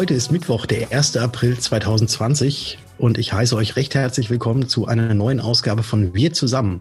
Heute 0.00 0.14
ist 0.14 0.32
Mittwoch, 0.32 0.64
der 0.64 0.92
1. 0.92 1.18
April 1.18 1.58
2020 1.58 2.78
und 2.96 3.18
ich 3.18 3.34
heiße 3.34 3.54
euch 3.54 3.76
recht 3.76 3.94
herzlich 3.94 4.30
willkommen 4.30 4.66
zu 4.66 4.86
einer 4.86 5.12
neuen 5.12 5.40
Ausgabe 5.40 5.82
von 5.82 6.14
Wir 6.14 6.32
zusammen. 6.32 6.80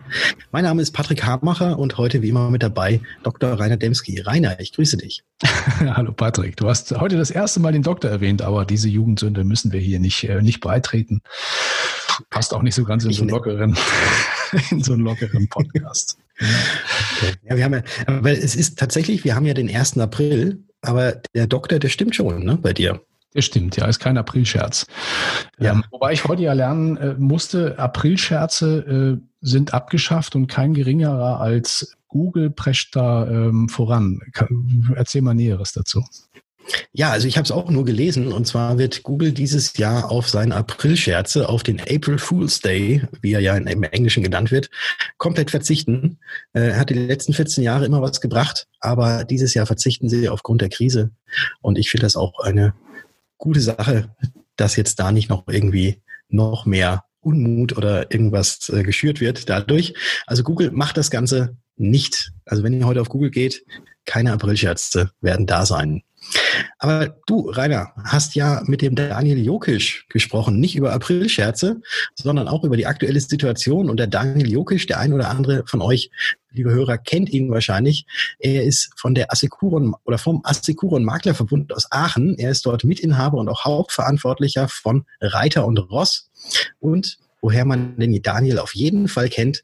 Mein 0.54 0.64
Name 0.64 0.82
ist 0.82 0.92
Patrick 0.92 1.26
Hamacher 1.26 1.78
und 1.78 1.98
heute 1.98 2.22
wie 2.22 2.30
immer 2.30 2.50
mit 2.50 2.64
dabei 2.64 3.02
Dr. 3.24 3.60
Rainer 3.60 3.76
Demski. 3.76 4.22
Rainer, 4.22 4.62
ich 4.62 4.72
grüße 4.72 4.96
dich. 4.96 5.26
Hallo 5.82 6.14
Patrick, 6.14 6.56
du 6.56 6.70
hast 6.70 6.98
heute 6.98 7.18
das 7.18 7.30
erste 7.30 7.60
Mal 7.60 7.74
den 7.74 7.84
Doktor 7.84 8.10
erwähnt, 8.10 8.42
aber 8.42 8.64
diese 8.64 8.88
Jugendsünde 8.88 9.44
müssen 9.44 9.74
wir 9.74 9.82
hier 9.82 10.00
nicht, 10.00 10.24
äh, 10.24 10.42
nicht 10.42 10.62
beitreten. 10.62 11.20
Passt 12.30 12.54
auch 12.54 12.62
nicht 12.62 12.76
so 12.76 12.86
ganz 12.86 13.04
in 13.04 13.12
so 13.12 13.24
einen 13.24 13.32
lockeren, 13.32 13.78
in 14.72 14.82
so 14.82 14.94
einen 14.94 15.04
lockeren 15.04 15.50
Podcast. 15.50 16.18
Ja, 17.44 17.58
wir 17.58 17.66
haben 17.66 17.74
ja, 17.74 17.82
aber 18.08 18.32
es 18.32 18.56
ist 18.56 18.80
tatsächlich, 18.80 19.26
wir 19.26 19.36
haben 19.36 19.46
ja 19.46 19.54
den 19.54 19.70
1. 19.70 19.98
April 19.98 20.64
aber 20.82 21.22
der 21.34 21.48
Doktor, 21.48 21.80
der 21.80 21.90
stimmt 21.90 22.16
schon, 22.16 22.44
ne, 22.44 22.58
bei 22.58 22.74
dir. 22.74 23.02
Der 23.36 23.42
stimmt, 23.42 23.78
ja, 23.78 23.86
ist 23.86 24.00
kein 24.00 24.18
Aprilscherz. 24.18 24.88
Ja. 25.60 25.74
Ähm, 25.74 25.84
wobei 25.92 26.14
ich 26.14 26.26
heute 26.26 26.42
ja 26.42 26.54
lernen 26.54 26.98
äh, 26.98 27.14
musste, 27.18 27.78
Aprilscherze 27.78 29.20
äh, 29.20 29.24
sind 29.42 29.74
abgeschafft 29.74 30.36
und 30.36 30.48
kein 30.48 30.74
geringerer 30.74 31.40
als 31.40 31.96
Google 32.08 32.50
prescht 32.50 32.96
da 32.96 33.28
ähm, 33.28 33.70
voran. 33.70 34.20
Erzähl 34.96 35.22
mal 35.22 35.36
Näheres 35.36 35.74
dazu. 35.74 36.04
Ja, 36.92 37.12
also 37.12 37.28
ich 37.28 37.38
habe 37.38 37.46
es 37.46 37.52
auch 37.52 37.70
nur 37.70 37.86
gelesen 37.86 38.32
und 38.32 38.46
zwar 38.46 38.78
wird 38.78 39.04
Google 39.04 39.32
dieses 39.32 39.78
Jahr 39.78 40.12
auf 40.12 40.30
seine 40.30 40.56
April-Scherze, 40.56 41.50
auf 41.50 41.64
den 41.64 41.80
April 41.80 42.18
Fool's 42.18 42.62
Day, 42.62 43.04
wie 43.22 43.34
er 43.34 43.40
ja 43.40 43.56
im 43.56 43.84
Englischen 43.84 44.24
genannt 44.24 44.52
wird, 44.52 44.70
komplett 45.18 45.52
verzichten. 45.52 46.20
Er 46.54 46.70
äh, 46.70 46.74
hat 46.76 46.90
die 46.90 46.96
letzten 46.96 47.34
14 47.34 47.64
Jahre 47.64 47.86
immer 47.86 48.02
was 48.02 48.22
gebracht, 48.22 48.68
aber 48.80 49.24
dieses 49.24 49.54
Jahr 49.54 49.66
verzichten 49.66 50.10
sie 50.10 50.30
aufgrund 50.30 50.62
der 50.62 50.70
Krise 50.70 51.12
und 51.62 51.78
ich 51.78 51.90
finde 51.90 52.06
das 52.06 52.16
auch 52.16 52.40
eine 52.40 52.74
gute 53.40 53.62
Sache, 53.62 54.16
dass 54.56 54.76
jetzt 54.76 55.00
da 55.00 55.12
nicht 55.12 55.30
noch 55.30 55.48
irgendwie 55.48 56.04
noch 56.28 56.68
mehr 56.68 57.06
Unmut 57.22 57.76
oder 57.76 58.12
irgendwas 58.12 58.70
äh, 58.70 58.84
geschürt 58.84 59.20
wird 59.20 59.50
dadurch. 59.50 59.96
Also 60.28 60.44
Google 60.44 60.72
macht 60.72 60.98
das 60.98 61.10
Ganze 61.10 61.58
nicht. 61.76 62.32
Also 62.46 62.64
wenn 62.64 62.74
ihr 62.74 62.86
heute 62.86 63.02
auf 63.02 63.10
Google 63.10 63.32
geht, 63.32 63.66
keine 64.06 64.34
Aprilscherze 64.34 65.12
werden 65.22 65.48
da 65.48 65.66
sein. 65.66 66.04
Aber 66.78 67.16
du, 67.26 67.50
Rainer, 67.50 67.92
hast 68.04 68.36
ja 68.36 68.62
mit 68.66 68.82
dem 68.82 68.96
Daniel 68.96 69.40
Jokisch 69.40 70.06
gesprochen, 70.10 70.60
nicht 70.60 70.76
über 70.76 70.94
Aprilscherze, 70.94 71.82
sondern 72.16 72.48
auch 72.48 72.64
über 72.64 72.78
die 72.78 72.88
aktuelle 72.88 73.20
Situation. 73.20 73.90
Und 73.90 73.98
der 73.98 74.08
Daniel 74.08 74.52
Jokisch, 74.52 74.86
der 74.86 75.00
ein 75.00 75.14
oder 75.14 75.30
andere 75.30 75.64
von 75.66 75.82
euch, 75.82 76.12
liebe 76.52 76.72
Hörer, 76.72 76.98
kennt 76.98 77.30
ihn 77.30 77.52
wahrscheinlich. 77.52 78.06
Er 78.40 78.64
ist 78.64 78.92
von 78.98 79.16
der 79.16 79.32
Assekuron 79.32 79.96
oder 80.06 80.18
vom 80.18 80.42
Assekuron 80.44 81.04
Maklerverbund 81.04 81.74
aus 81.74 81.92
Aachen. 81.92 82.38
Er 82.38 82.52
ist 82.52 82.66
dort 82.66 82.84
Mitinhaber 82.84 83.38
und 83.38 83.50
auch 83.50 83.66
Hauptverantwortlicher 83.66 84.68
von 84.68 85.06
Reiter 85.22 85.66
und 85.66 85.78
Ross. 85.78 86.30
Und 86.80 87.18
woher 87.42 87.66
man 87.66 87.98
den 87.98 88.22
Daniel 88.22 88.60
auf 88.60 88.76
jeden 88.76 89.08
Fall 89.08 89.30
kennt, 89.30 89.64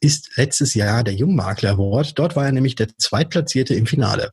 ist 0.00 0.36
letztes 0.36 0.74
Jahr 0.74 1.02
der 1.02 1.14
Jungmakler 1.14 1.72
Award. 1.72 2.18
Dort 2.18 2.36
war 2.36 2.44
er 2.44 2.52
nämlich 2.52 2.74
der 2.74 2.88
Zweitplatzierte 2.98 3.74
im 3.74 3.86
Finale. 3.86 4.32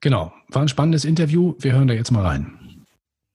Genau, 0.00 0.32
war 0.48 0.62
ein 0.62 0.68
spannendes 0.68 1.04
Interview. 1.04 1.54
Wir 1.58 1.72
hören 1.72 1.88
da 1.88 1.94
jetzt 1.94 2.10
mal 2.10 2.24
rein. 2.24 2.84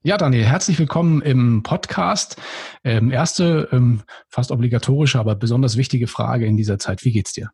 Ja, 0.03 0.17
Daniel, 0.17 0.45
herzlich 0.45 0.77
willkommen 0.77 1.21
im 1.21 1.63
Podcast. 1.63 2.37
Ähm, 2.83 3.11
erste, 3.11 3.67
ähm, 3.71 4.03
fast 4.29 4.51
obligatorische, 4.51 5.19
aber 5.19 5.35
besonders 5.35 5.75
wichtige 5.75 6.07
Frage 6.07 6.45
in 6.45 6.57
dieser 6.57 6.77
Zeit. 6.77 7.03
Wie 7.03 7.11
geht's 7.11 7.33
dir? 7.33 7.51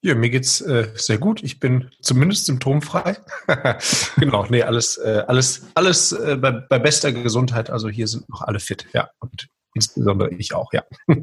Ja, 0.00 0.14
mir 0.14 0.30
geht's 0.30 0.60
äh, 0.60 0.88
sehr 0.94 1.18
gut. 1.18 1.42
Ich 1.42 1.60
bin 1.60 1.90
zumindest 2.00 2.46
symptomfrei. 2.46 3.16
genau, 4.16 4.46
nee, 4.48 4.62
alles, 4.62 4.96
äh, 4.98 5.24
alles, 5.26 5.66
alles 5.74 6.12
äh, 6.12 6.36
bei, 6.36 6.52
bei 6.52 6.78
bester 6.78 7.12
Gesundheit. 7.12 7.68
Also 7.68 7.88
hier 7.88 8.08
sind 8.08 8.28
noch 8.28 8.42
alle 8.42 8.60
fit, 8.60 8.86
ja. 8.94 9.10
Und 9.18 9.48
insbesondere 9.74 10.30
ich 10.34 10.54
auch, 10.54 10.72
ja. 10.72 10.84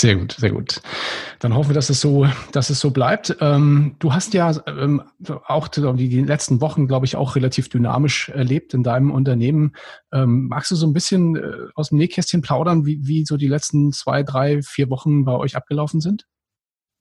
Sehr 0.00 0.16
gut, 0.16 0.32
sehr 0.32 0.50
gut. 0.50 0.80
Dann 1.40 1.54
hoffen 1.54 1.68
wir, 1.68 1.74
dass 1.74 1.90
es 1.90 2.00
so, 2.00 2.26
dass 2.52 2.70
es 2.70 2.80
so 2.80 2.90
bleibt. 2.90 3.36
Ähm, 3.42 3.96
du 3.98 4.14
hast 4.14 4.32
ja 4.32 4.50
ähm, 4.66 5.02
auch 5.46 5.68
die, 5.68 6.08
die 6.08 6.22
letzten 6.22 6.62
Wochen, 6.62 6.88
glaube 6.88 7.04
ich, 7.04 7.16
auch 7.16 7.36
relativ 7.36 7.68
dynamisch 7.68 8.30
erlebt 8.30 8.72
in 8.72 8.82
deinem 8.82 9.10
Unternehmen. 9.10 9.74
Ähm, 10.10 10.48
magst 10.48 10.70
du 10.70 10.76
so 10.76 10.86
ein 10.86 10.94
bisschen 10.94 11.36
äh, 11.36 11.52
aus 11.74 11.90
dem 11.90 11.98
Nähkästchen 11.98 12.40
plaudern, 12.40 12.86
wie, 12.86 13.06
wie 13.06 13.26
so 13.26 13.36
die 13.36 13.46
letzten 13.46 13.92
zwei, 13.92 14.22
drei, 14.22 14.62
vier 14.62 14.88
Wochen 14.88 15.26
bei 15.26 15.34
euch 15.34 15.54
abgelaufen 15.54 16.00
sind? 16.00 16.24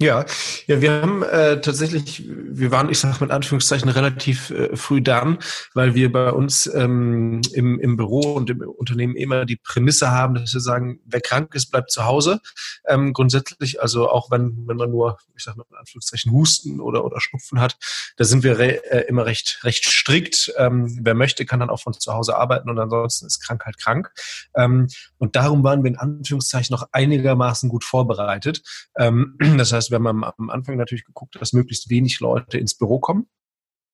Ja, 0.01 0.23
ja, 0.67 0.79
wir 0.79 0.93
haben 0.93 1.23
äh, 1.23 1.59
tatsächlich, 1.59 2.23
wir 2.25 2.71
waren, 2.71 2.89
ich 2.89 2.99
sage 2.99 3.17
mit 3.19 3.31
Anführungszeichen, 3.31 3.89
relativ 3.89 4.49
äh, 4.49 4.73
früh 4.77 5.01
dran, 5.01 5.39
weil 5.73 5.93
wir 5.93 6.09
bei 6.09 6.31
uns 6.31 6.67
ähm, 6.73 7.41
im, 7.51 7.77
im 7.81 7.97
Büro 7.97 8.21
und 8.31 8.49
im 8.49 8.61
Unternehmen 8.61 9.17
immer 9.17 9.45
die 9.45 9.57
Prämisse 9.57 10.09
haben, 10.09 10.35
dass 10.35 10.53
wir 10.53 10.61
sagen, 10.61 11.01
wer 11.03 11.19
krank 11.19 11.53
ist, 11.53 11.69
bleibt 11.69 11.91
zu 11.91 12.05
Hause. 12.05 12.39
Ähm, 12.87 13.11
grundsätzlich, 13.11 13.81
also 13.81 14.09
auch 14.09 14.31
wenn, 14.31 14.63
wenn 14.67 14.77
man 14.77 14.89
nur, 14.89 15.17
ich 15.35 15.43
sage 15.43 15.57
mit 15.57 15.67
Anführungszeichen, 15.77 16.31
Husten 16.31 16.79
oder, 16.79 17.03
oder 17.03 17.19
Schnupfen 17.19 17.59
hat, 17.59 17.75
da 18.15 18.23
sind 18.23 18.43
wir 18.43 18.57
re, 18.57 18.81
äh, 18.89 19.05
immer 19.09 19.25
recht, 19.25 19.59
recht 19.63 19.83
strikt. 19.83 20.53
Ähm, 20.57 20.97
wer 21.01 21.13
möchte, 21.13 21.45
kann 21.45 21.59
dann 21.59 21.69
auch 21.69 21.81
von 21.81 21.91
zu 21.91 22.13
Hause 22.13 22.37
arbeiten 22.37 22.69
und 22.69 22.79
ansonsten 22.79 23.25
ist 23.25 23.41
krank 23.45 23.65
halt 23.65 23.77
krank. 23.77 24.13
Ähm, 24.55 24.87
und 25.17 25.35
darum 25.35 25.65
waren 25.65 25.83
wir 25.83 25.91
in 25.91 25.97
Anführungszeichen 25.97 26.73
noch 26.73 26.87
einigermaßen 26.93 27.67
gut 27.67 27.83
vorbereitet. 27.83 28.61
Ähm, 28.97 29.35
das 29.57 29.73
heißt, 29.73 29.88
wir 29.91 29.97
haben 29.97 30.23
am 30.23 30.49
Anfang 30.49 30.77
natürlich 30.77 31.05
geguckt, 31.05 31.35
dass 31.39 31.53
möglichst 31.53 31.89
wenig 31.89 32.19
Leute 32.19 32.57
ins 32.57 32.75
Büro 32.75 32.99
kommen. 32.99 33.27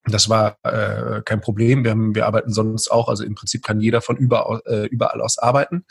Das 0.07 0.29
war 0.29 0.57
äh, 0.63 1.21
kein 1.23 1.41
Problem. 1.41 1.83
Wir, 1.83 1.91
haben, 1.91 2.13
wir 2.13 2.27
arbeiten 2.27 2.53
sonst 2.53 2.89
auch, 2.89 3.09
also 3.09 3.23
im 3.23 3.33
Prinzip 3.33 3.63
kann 3.63 3.81
jeder 3.81 4.01
von 4.01 4.17
überall, 4.17 4.61
äh, 4.65 4.85
überall 4.85 5.21
aus 5.21 5.39
arbeiten. 5.39 5.85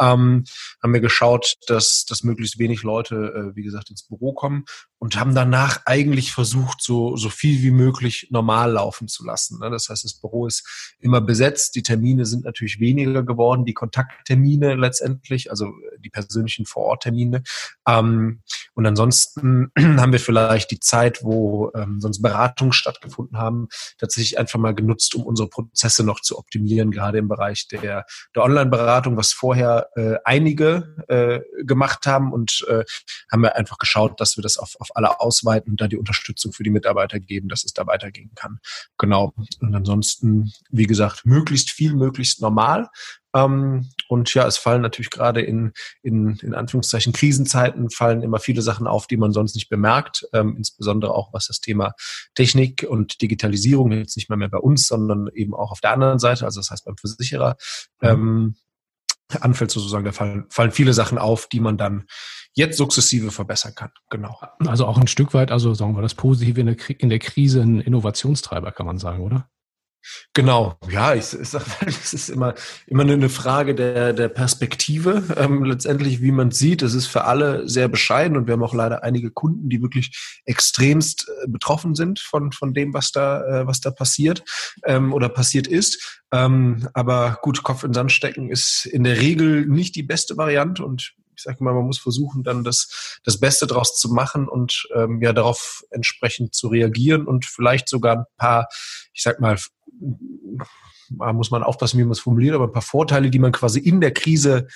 Ähm, 0.00 0.44
haben 0.82 0.92
wir 0.92 1.00
geschaut, 1.00 1.56
dass, 1.66 2.06
dass 2.06 2.22
möglichst 2.22 2.58
wenig 2.58 2.82
Leute, 2.82 3.52
äh, 3.52 3.56
wie 3.56 3.62
gesagt, 3.62 3.90
ins 3.90 4.04
Büro 4.04 4.32
kommen 4.32 4.64
und 4.98 5.18
haben 5.18 5.34
danach 5.34 5.82
eigentlich 5.84 6.32
versucht, 6.32 6.82
so, 6.82 7.16
so 7.16 7.28
viel 7.28 7.62
wie 7.62 7.70
möglich 7.70 8.28
normal 8.30 8.72
laufen 8.72 9.06
zu 9.06 9.24
lassen. 9.24 9.58
Ne? 9.58 9.70
Das 9.70 9.88
heißt, 9.88 10.04
das 10.04 10.14
Büro 10.14 10.46
ist 10.46 10.96
immer 10.98 11.20
besetzt, 11.20 11.74
die 11.74 11.82
Termine 11.82 12.24
sind 12.24 12.44
natürlich 12.44 12.80
weniger 12.80 13.22
geworden, 13.22 13.64
die 13.64 13.74
Kontakttermine 13.74 14.76
letztendlich, 14.76 15.50
also 15.50 15.72
die 15.98 16.10
persönlichen 16.10 16.64
Vororttermine. 16.64 17.42
Ähm, 17.86 18.40
und 18.74 18.86
ansonsten 18.86 19.70
haben 19.78 20.12
wir 20.12 20.20
vielleicht 20.20 20.70
die 20.70 20.80
Zeit, 20.80 21.22
wo 21.22 21.70
ähm, 21.74 22.00
sonst 22.00 22.22
Beratungen 22.22 22.72
stattgefunden 22.72 23.38
haben, 23.38 23.57
tatsächlich 23.98 24.38
einfach 24.38 24.58
mal 24.58 24.74
genutzt, 24.74 25.14
um 25.14 25.24
unsere 25.24 25.48
Prozesse 25.48 26.04
noch 26.04 26.20
zu 26.20 26.38
optimieren, 26.38 26.90
gerade 26.90 27.18
im 27.18 27.28
Bereich 27.28 27.68
der, 27.68 28.06
der 28.34 28.42
Online-Beratung, 28.42 29.16
was 29.16 29.32
vorher 29.32 29.88
äh, 29.96 30.16
einige 30.24 30.96
äh, 31.08 31.40
gemacht 31.64 32.06
haben 32.06 32.32
und 32.32 32.64
äh, 32.68 32.84
haben 33.30 33.42
wir 33.42 33.56
einfach 33.56 33.78
geschaut, 33.78 34.20
dass 34.20 34.36
wir 34.36 34.42
das 34.42 34.56
auf 34.56 34.78
auf 34.78 34.96
alle 34.96 35.20
ausweiten 35.20 35.70
und 35.70 35.80
da 35.80 35.88
die 35.88 35.96
Unterstützung 35.96 36.52
für 36.52 36.62
die 36.62 36.70
Mitarbeiter 36.70 37.20
geben, 37.20 37.48
dass 37.48 37.64
es 37.64 37.72
da 37.72 37.86
weitergehen 37.86 38.32
kann. 38.34 38.60
Genau. 38.98 39.34
Und 39.60 39.74
ansonsten, 39.74 40.52
wie 40.70 40.86
gesagt, 40.86 41.24
möglichst 41.24 41.70
viel, 41.70 41.94
möglichst 41.94 42.40
normal. 42.40 42.88
Ähm, 43.34 43.90
und 44.08 44.32
ja, 44.34 44.46
es 44.46 44.56
fallen 44.56 44.82
natürlich 44.82 45.10
gerade 45.10 45.42
in, 45.42 45.72
in, 46.02 46.36
in 46.42 46.54
Anführungszeichen 46.54 47.12
Krisenzeiten 47.12 47.90
fallen 47.90 48.22
immer 48.22 48.38
viele 48.38 48.62
Sachen 48.62 48.86
auf, 48.86 49.06
die 49.06 49.16
man 49.16 49.32
sonst 49.32 49.54
nicht 49.54 49.68
bemerkt, 49.68 50.26
ähm, 50.32 50.56
insbesondere 50.56 51.14
auch 51.14 51.32
was 51.32 51.46
das 51.46 51.60
Thema 51.60 51.92
Technik 52.34 52.86
und 52.88 53.20
Digitalisierung 53.20 53.92
jetzt 53.92 54.16
nicht 54.16 54.28
mehr, 54.28 54.38
mehr 54.38 54.48
bei 54.48 54.58
uns, 54.58 54.88
sondern 54.88 55.28
eben 55.34 55.54
auch 55.54 55.72
auf 55.72 55.80
der 55.80 55.92
anderen 55.92 56.18
Seite, 56.18 56.44
also 56.44 56.60
das 56.60 56.70
heißt 56.70 56.84
beim 56.84 56.96
Versicherer. 56.96 57.56
Mhm. 58.00 58.08
Ähm, 58.08 58.54
anfällt 59.40 59.70
sozusagen, 59.70 60.04
da 60.04 60.12
fallen, 60.12 60.46
fallen 60.48 60.72
viele 60.72 60.94
Sachen 60.94 61.18
auf, 61.18 61.48
die 61.48 61.60
man 61.60 61.76
dann 61.76 62.06
jetzt 62.54 62.78
sukzessive 62.78 63.30
verbessern 63.30 63.74
kann. 63.74 63.90
Genau. 64.08 64.40
Also 64.66 64.86
auch 64.86 64.98
ein 64.98 65.06
Stück 65.06 65.34
weit, 65.34 65.50
also 65.50 65.74
sagen 65.74 65.96
wir 65.96 66.02
das 66.02 66.14
Positive 66.14 66.60
in 66.60 66.66
der, 66.66 66.76
in 66.98 67.10
der 67.10 67.18
Krise, 67.18 67.60
ein 67.60 67.80
Innovationstreiber, 67.80 68.72
kann 68.72 68.86
man 68.86 68.98
sagen, 68.98 69.22
oder? 69.22 69.50
Genau, 70.34 70.78
ja, 70.90 71.14
ich, 71.14 71.32
ich 71.32 71.48
sage, 71.48 71.64
das 71.84 72.14
ist 72.14 72.28
immer, 72.28 72.54
immer 72.86 73.02
eine 73.02 73.28
Frage 73.28 73.74
der, 73.74 74.12
der 74.12 74.28
Perspektive. 74.28 75.22
Ähm, 75.36 75.64
letztendlich, 75.64 76.22
wie 76.22 76.32
man 76.32 76.50
sieht, 76.50 76.82
es 76.82 76.94
ist 76.94 77.06
für 77.06 77.24
alle 77.24 77.68
sehr 77.68 77.88
bescheiden 77.88 78.36
und 78.36 78.46
wir 78.46 78.54
haben 78.54 78.62
auch 78.62 78.74
leider 78.74 79.02
einige 79.02 79.30
Kunden, 79.30 79.68
die 79.68 79.82
wirklich 79.82 80.40
extremst 80.44 81.28
äh, 81.28 81.48
betroffen 81.48 81.94
sind 81.94 82.20
von, 82.20 82.52
von 82.52 82.74
dem, 82.74 82.94
was 82.94 83.12
da, 83.12 83.44
äh, 83.44 83.66
was 83.66 83.80
da 83.80 83.90
passiert 83.90 84.44
ähm, 84.84 85.12
oder 85.12 85.28
passiert 85.28 85.66
ist. 85.66 86.22
Ähm, 86.32 86.88
aber 86.94 87.38
gut, 87.42 87.62
Kopf 87.62 87.84
in 87.84 87.94
Sand 87.94 88.12
stecken 88.12 88.50
ist 88.50 88.86
in 88.86 89.04
der 89.04 89.18
Regel 89.18 89.66
nicht 89.66 89.96
die 89.96 90.02
beste 90.02 90.36
Variante 90.36 90.84
und 90.84 91.14
ich 91.38 91.44
sage 91.44 91.62
mal, 91.62 91.72
man 91.72 91.86
muss 91.86 91.98
versuchen, 91.98 92.42
dann 92.42 92.64
das, 92.64 93.20
das 93.24 93.38
Beste 93.38 93.66
draus 93.66 93.96
zu 93.96 94.12
machen 94.12 94.48
und 94.48 94.88
ähm, 94.94 95.22
ja 95.22 95.32
darauf 95.32 95.84
entsprechend 95.90 96.54
zu 96.54 96.68
reagieren 96.68 97.26
und 97.26 97.46
vielleicht 97.46 97.88
sogar 97.88 98.16
ein 98.16 98.24
paar, 98.36 98.68
ich 99.12 99.22
sag 99.22 99.40
mal, 99.40 99.56
muss 101.10 101.50
man 101.50 101.62
aufpassen, 101.62 101.98
wie 101.98 102.02
man 102.02 102.12
es 102.12 102.20
formuliert, 102.20 102.54
aber 102.54 102.64
ein 102.64 102.72
paar 102.72 102.82
Vorteile, 102.82 103.30
die 103.30 103.38
man 103.38 103.52
quasi 103.52 103.78
in 103.78 104.00
der 104.00 104.12
Krise 104.12 104.66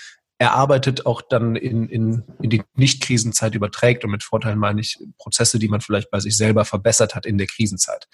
erarbeitet 0.43 1.07
auch 1.07 1.23
dann 1.23 1.55
in, 1.55 1.89
in, 1.89 2.25
in 2.41 2.51
die 2.51 2.65
Nicht-Krisenzeit 2.75 3.55
überträgt. 3.55 4.05
Und 4.05 4.11
mit 4.11 4.25
Vorteilen 4.25 4.59
meine 4.59 4.81
ich 4.81 4.99
Prozesse, 5.17 5.61
die 5.61 5.69
man 5.69 5.81
vielleicht 5.81 6.11
bei 6.11 6.19
sich 6.19 6.37
selber 6.37 6.65
verbessert 6.65 7.15
hat 7.15 7.27
in 7.27 7.39
der 7.39 7.47
Krisenzeit. 7.47 8.09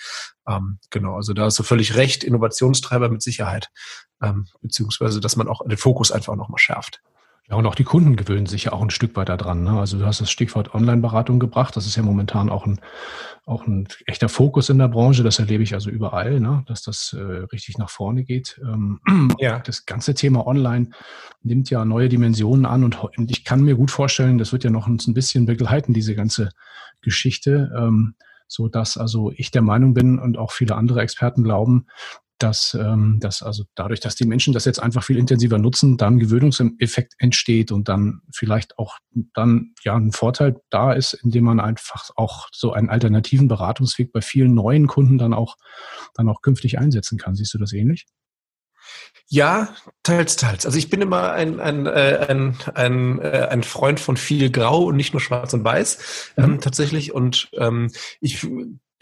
Ähm, 0.47 0.79
genau, 0.91 1.17
also 1.17 1.33
da 1.33 1.45
hast 1.45 1.59
du 1.59 1.63
völlig 1.63 1.97
recht, 1.97 2.25
Innovationstreiber 2.25 3.09
mit 3.09 3.23
Sicherheit. 3.23 3.71
Ähm, 4.23 4.47
beziehungsweise, 4.61 5.21
dass 5.21 5.37
man 5.37 5.49
auch 5.49 5.67
den 5.67 5.79
Fokus 5.79 6.13
einfach 6.13 6.37
nochmal 6.37 6.59
schärft. 6.59 7.01
Ja, 7.51 7.57
und 7.57 7.65
auch 7.65 7.75
die 7.75 7.85
Kunden 7.85 8.17
gewöhnen 8.17 8.45
sich 8.45 8.65
ja 8.65 8.73
auch 8.73 8.83
ein 8.83 8.91
Stück 8.91 9.17
weiter 9.17 9.39
dran. 9.39 9.65
Ne? 9.65 9.71
Also 9.71 9.99
du 9.99 10.05
hast 10.05 10.21
das 10.21 10.31
Stichwort 10.31 10.75
Online-Beratung 10.75 11.39
gebracht. 11.39 11.77
Das 11.77 11.87
ist 11.87 11.97
ja 11.97 12.03
momentan 12.03 12.51
auch 12.51 12.67
ein, 12.67 12.79
auch 13.47 13.67
ein 13.67 13.89
echter 14.05 14.29
Fokus 14.29 14.69
in 14.69 14.77
der 14.77 14.89
Branche. 14.89 15.23
Das 15.23 15.39
erlebe 15.39 15.63
ich 15.63 15.73
also 15.73 15.89
überall, 15.89 16.41
ne? 16.41 16.63
dass 16.67 16.83
das 16.83 17.17
äh, 17.19 17.23
richtig 17.51 17.79
nach 17.79 17.89
vorne 17.89 18.25
geht. 18.25 18.61
Ähm, 18.63 19.01
ja. 19.39 19.61
Das 19.61 19.87
ganze 19.87 20.13
Thema 20.13 20.47
Online 20.47 20.91
nimmt 21.43 21.71
ja 21.71 21.87
neue 21.87 22.11
Dimensionen 22.11 22.67
an 22.67 22.85
und 22.85 23.31
ich 23.31 23.45
kann 23.45 23.63
mir 23.63 23.77
gut 23.77 23.91
vorstellen, 23.91 24.37
das 24.37 24.53
wird 24.53 24.65
ja 24.65 24.71
noch 24.71 24.87
uns 24.87 25.07
ein 25.07 25.15
bisschen 25.15 25.47
begleiten, 25.47 25.95
diese 25.95 26.15
ganze 26.15 26.51
Geschichte. 27.01 27.73
Ähm, 27.75 28.15
so 28.49 28.69
dass 28.69 28.97
also 28.97 29.31
ich 29.37 29.51
der 29.51 29.63
Meinung 29.63 29.95
bin 29.95 30.19
und 30.19 30.39
auch 30.39 30.53
viele 30.53 30.75
andere 30.75 31.03
Experten 31.03 31.45
glauben, 31.45 31.87
dass, 32.39 32.75
ähm, 32.75 33.19
dass 33.21 33.43
also 33.43 33.65
dadurch, 33.75 34.01
dass 34.01 34.15
die 34.15 34.27
Menschen 34.27 34.53
das 34.53 34.65
jetzt 34.65 34.81
einfach 34.81 35.03
viel 35.03 35.19
intensiver 35.19 35.59
nutzen, 35.59 35.97
dann 35.97 36.19
Gewöhnungseffekt 36.19 37.15
entsteht 37.19 37.73
und 37.73 37.89
dann 37.89 38.21
vielleicht 38.33 38.79
auch 38.79 38.99
dann 39.35 39.75
ja 39.83 39.97
ein 39.97 40.13
Vorteil 40.13 40.61
da 40.71 40.93
ist, 40.93 41.15
indem 41.15 41.45
man 41.45 41.61
einfach 41.61 42.11
auch 42.17 42.49
so 42.53 42.73
einen 42.73 42.91
alternativen 42.91 43.49
Beratungsweg 43.49 44.13
bei 44.13 44.21
vielen 44.21 44.55
neuen 44.55 44.87
Kunden 44.87 45.19
dann 45.19 45.35
auch 45.35 45.57
dann 46.15 46.29
auch 46.29 46.43
künftig 46.43 46.79
einsetzen 46.79 47.19
kann. 47.19 47.35
Siehst 47.35 47.55
du 47.55 47.59
das 47.59 47.73
ähnlich? 47.73 48.07
Ja, 49.31 49.75
teils, 50.03 50.37
teils. 50.37 50.65
Also 50.65 50.79
ich 50.79 50.89
bin 50.89 51.03
immer 51.03 51.33
ein, 51.33 51.61
ein, 51.61 51.87
äh, 51.87 52.27
ein, 52.29 52.57
ein, 52.75 53.19
äh, 53.21 53.49
ein 53.51 53.63
Freund 53.63 54.01
von 54.01 54.17
viel 54.17 54.51
Grau 54.51 54.85
und 54.85 54.97
nicht 54.97 55.13
nur 55.13 55.21
Schwarz 55.21 55.53
und 55.53 55.65
Weiß 55.65 56.33
ähm, 56.39 56.53
mhm. 56.53 56.61
tatsächlich. 56.61 57.13
Und 57.13 57.51
ähm, 57.53 57.91
ich 58.21 58.47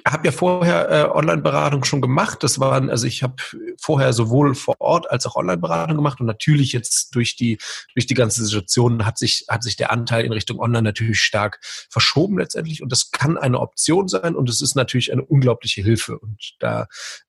habe 0.06 0.26
ja 0.26 0.32
vorher 0.32 0.90
äh, 0.90 1.10
Online-Beratung 1.10 1.84
schon 1.84 2.00
gemacht. 2.00 2.42
Das 2.42 2.60
waren, 2.60 2.90
also 2.90 3.06
ich 3.06 3.22
habe 3.22 3.36
vorher 3.80 4.12
sowohl 4.12 4.54
vor 4.54 4.76
Ort 4.78 5.10
als 5.10 5.26
auch 5.26 5.34
Online-Beratung 5.34 5.96
gemacht. 5.96 6.20
Und 6.20 6.26
natürlich 6.26 6.72
jetzt 6.72 7.14
durch 7.14 7.36
die 7.36 7.58
durch 7.94 8.06
die 8.06 8.14
ganze 8.14 8.44
Situation 8.44 9.04
hat 9.04 9.18
sich 9.18 9.46
hat 9.48 9.62
sich 9.62 9.76
der 9.76 9.90
Anteil 9.90 10.24
in 10.24 10.32
Richtung 10.32 10.60
Online 10.60 10.82
natürlich 10.82 11.20
stark 11.20 11.58
verschoben 11.90 12.38
letztendlich. 12.38 12.82
Und 12.82 12.92
das 12.92 13.10
kann 13.10 13.36
eine 13.36 13.60
Option 13.60 14.06
sein. 14.06 14.36
Und 14.36 14.48
es 14.48 14.60
ist 14.62 14.76
natürlich 14.76 15.12
eine 15.12 15.24
unglaubliche 15.24 15.82
Hilfe. 15.82 16.18
Und 16.18 16.54
da 16.60 16.86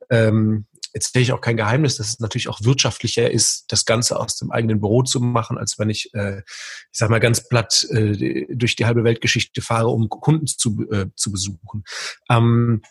ähm, 0.09 0.67
erzähle 0.97 1.23
ich 1.23 1.31
auch 1.31 1.41
kein 1.41 1.57
Geheimnis, 1.57 1.97
dass 1.97 2.09
es 2.09 2.19
natürlich 2.19 2.49
auch 2.49 2.59
wirtschaftlicher 2.63 3.29
ist, 3.29 3.65
das 3.69 3.85
Ganze 3.85 4.19
aus 4.19 4.37
dem 4.37 4.51
eigenen 4.51 4.79
Büro 4.79 5.03
zu 5.03 5.19
machen, 5.19 5.57
als 5.57 5.77
wenn 5.77 5.89
ich, 5.89 6.13
äh, 6.13 6.39
ich 6.39 6.43
sag 6.91 7.09
mal 7.09 7.19
ganz 7.19 7.47
platt, 7.47 7.85
äh, 7.91 8.47
durch 8.49 8.75
die 8.75 8.85
halbe 8.85 9.03
Weltgeschichte 9.03 9.61
fahre, 9.61 9.89
um 9.89 10.09
Kunden 10.09 10.47
zu, 10.47 10.87
äh, 10.91 11.05
zu 11.15 11.31
besuchen. 11.31 11.83
Ähm, 12.29 12.81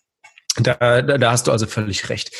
da, 0.56 1.02
da, 1.02 1.18
da 1.18 1.32
hast 1.32 1.48
du 1.48 1.52
also 1.52 1.66
völlig 1.66 2.08
recht. 2.08 2.30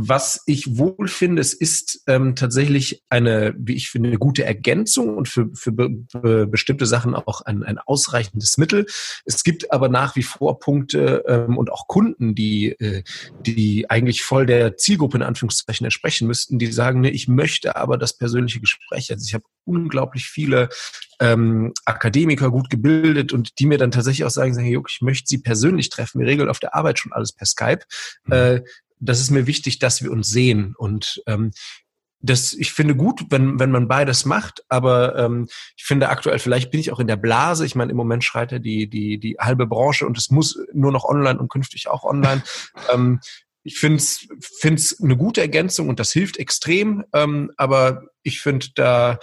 Was 0.00 0.44
ich 0.46 0.78
wohl 0.78 1.08
finde, 1.08 1.42
es 1.42 1.52
ist 1.52 2.04
ähm, 2.06 2.36
tatsächlich 2.36 3.02
eine, 3.08 3.52
wie 3.58 3.74
ich 3.74 3.90
finde, 3.90 4.10
eine 4.10 4.18
gute 4.18 4.44
Ergänzung 4.44 5.16
und 5.16 5.28
für, 5.28 5.48
für 5.54 5.72
be, 5.72 5.88
be, 5.90 6.46
bestimmte 6.46 6.86
Sachen 6.86 7.16
auch 7.16 7.40
ein, 7.40 7.64
ein 7.64 7.78
ausreichendes 7.78 8.58
Mittel. 8.58 8.86
Es 9.24 9.42
gibt 9.42 9.72
aber 9.72 9.88
nach 9.88 10.14
wie 10.14 10.22
vor 10.22 10.60
Punkte 10.60 11.24
ähm, 11.26 11.58
und 11.58 11.72
auch 11.72 11.88
Kunden, 11.88 12.36
die, 12.36 12.68
äh, 12.78 13.02
die 13.44 13.90
eigentlich 13.90 14.22
voll 14.22 14.46
der 14.46 14.76
Zielgruppe 14.76 15.16
in 15.16 15.24
Anführungszeichen 15.24 15.84
entsprechen 15.84 16.28
müssten, 16.28 16.60
die 16.60 16.70
sagen, 16.70 17.00
ne, 17.00 17.10
ich 17.10 17.26
möchte 17.26 17.74
aber 17.74 17.98
das 17.98 18.16
persönliche 18.16 18.60
Gespräch. 18.60 19.10
Also 19.10 19.24
ich 19.26 19.34
habe 19.34 19.44
unglaublich 19.64 20.26
viele 20.26 20.68
ähm, 21.18 21.72
Akademiker 21.86 22.52
gut 22.52 22.70
gebildet 22.70 23.32
und 23.32 23.58
die 23.58 23.66
mir 23.66 23.78
dann 23.78 23.90
tatsächlich 23.90 24.24
auch 24.24 24.30
sagen, 24.30 24.54
sagen 24.54 24.68
ich 24.68 25.00
möchte 25.00 25.26
sie 25.26 25.38
persönlich 25.38 25.88
treffen. 25.88 26.20
Wir 26.20 26.28
regeln 26.28 26.48
auf 26.48 26.60
der 26.60 26.76
Arbeit 26.76 27.00
schon 27.00 27.12
alles 27.12 27.32
per 27.32 27.46
Skype. 27.46 27.80
Mhm. 28.26 28.32
Äh, 28.32 28.60
das 29.00 29.20
ist 29.20 29.30
mir 29.30 29.46
wichtig, 29.46 29.78
dass 29.78 30.02
wir 30.02 30.10
uns 30.10 30.28
sehen. 30.28 30.74
Und 30.76 31.22
ähm, 31.26 31.52
das, 32.20 32.52
ich 32.52 32.72
finde 32.72 32.96
gut, 32.96 33.26
wenn, 33.30 33.60
wenn 33.60 33.70
man 33.70 33.86
beides 33.86 34.24
macht, 34.24 34.64
aber 34.68 35.16
ähm, 35.16 35.48
ich 35.76 35.84
finde 35.84 36.08
aktuell, 36.08 36.38
vielleicht 36.38 36.70
bin 36.70 36.80
ich 36.80 36.90
auch 36.90 36.98
in 36.98 37.06
der 37.06 37.16
Blase. 37.16 37.64
Ich 37.64 37.76
meine, 37.76 37.92
im 37.92 37.96
Moment 37.96 38.24
schreit 38.24 38.50
ja 38.50 38.58
die, 38.58 38.88
die, 38.88 39.18
die 39.18 39.36
halbe 39.38 39.66
Branche 39.66 40.06
und 40.06 40.18
es 40.18 40.30
muss 40.30 40.58
nur 40.72 40.90
noch 40.90 41.04
online 41.04 41.38
und 41.38 41.48
künftig 41.48 41.88
auch 41.88 42.04
online. 42.04 42.42
ähm, 42.92 43.20
ich 43.62 43.78
finde 43.78 43.98
es 43.98 45.00
eine 45.02 45.16
gute 45.16 45.40
Ergänzung 45.40 45.88
und 45.88 46.00
das 46.00 46.12
hilft 46.12 46.38
extrem, 46.38 47.04
ähm, 47.12 47.52
aber 47.56 48.04
ich 48.22 48.40
finde, 48.40 48.68
da 48.74 49.18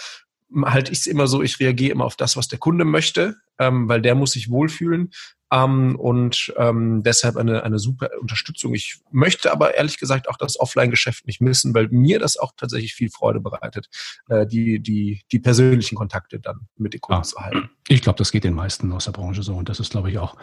halte 0.64 0.92
ich 0.92 1.00
es 1.00 1.08
immer 1.08 1.28
so, 1.28 1.42
ich 1.42 1.60
reagiere 1.60 1.92
immer 1.92 2.06
auf 2.06 2.16
das, 2.16 2.38
was 2.38 2.48
der 2.48 2.60
Kunde 2.60 2.86
möchte, 2.86 3.38
ähm, 3.60 3.90
weil 3.90 4.02
der 4.02 4.16
muss 4.16 4.32
sich 4.32 4.50
wohlfühlen. 4.50 5.12
Ähm, 5.56 5.96
und 5.96 6.54
ähm, 6.58 7.02
deshalb 7.04 7.38
eine, 7.38 7.64
eine 7.64 7.80
super 7.80 8.10
Unterstützung. 8.20 8.74
Ich 8.74 9.00
möchte 9.12 9.52
aber 9.52 9.76
ehrlich 9.76 9.98
gesagt 9.98 10.28
auch 10.28 10.38
das 10.38 10.60
Offline-Geschäft 10.60 11.26
nicht 11.28 11.40
missen, 11.40 11.74
weil 11.74 11.88
mir 11.90 12.20
das 12.20 12.38
auch 12.38 12.52
tatsächlich 12.58 12.94
viel 12.94 13.10
Freude 13.10 13.40
bereitet, 13.40 13.88
äh, 14.28 14.46
die, 14.46 14.80
die, 14.80 15.22
die 15.32 15.40
persönlichen 15.40 15.96
Kontakte 15.96 16.40
dann 16.40 16.68
mit 16.76 16.94
den 16.94 17.02
Kunden 17.02 17.22
ah, 17.22 17.24
zu 17.24 17.38
halten. 17.38 17.70
Ich 17.88 18.02
glaube, 18.02 18.18
das 18.18 18.32
geht 18.32 18.44
den 18.44 18.54
meisten 18.54 18.92
aus 18.92 19.06
der 19.06 19.12
Branche 19.12 19.44
so 19.44 19.56
und 19.56 19.70
das 19.70 19.80
ist, 19.80 19.92
glaube 19.92 20.10
ich, 20.10 20.18
auch, 20.18 20.36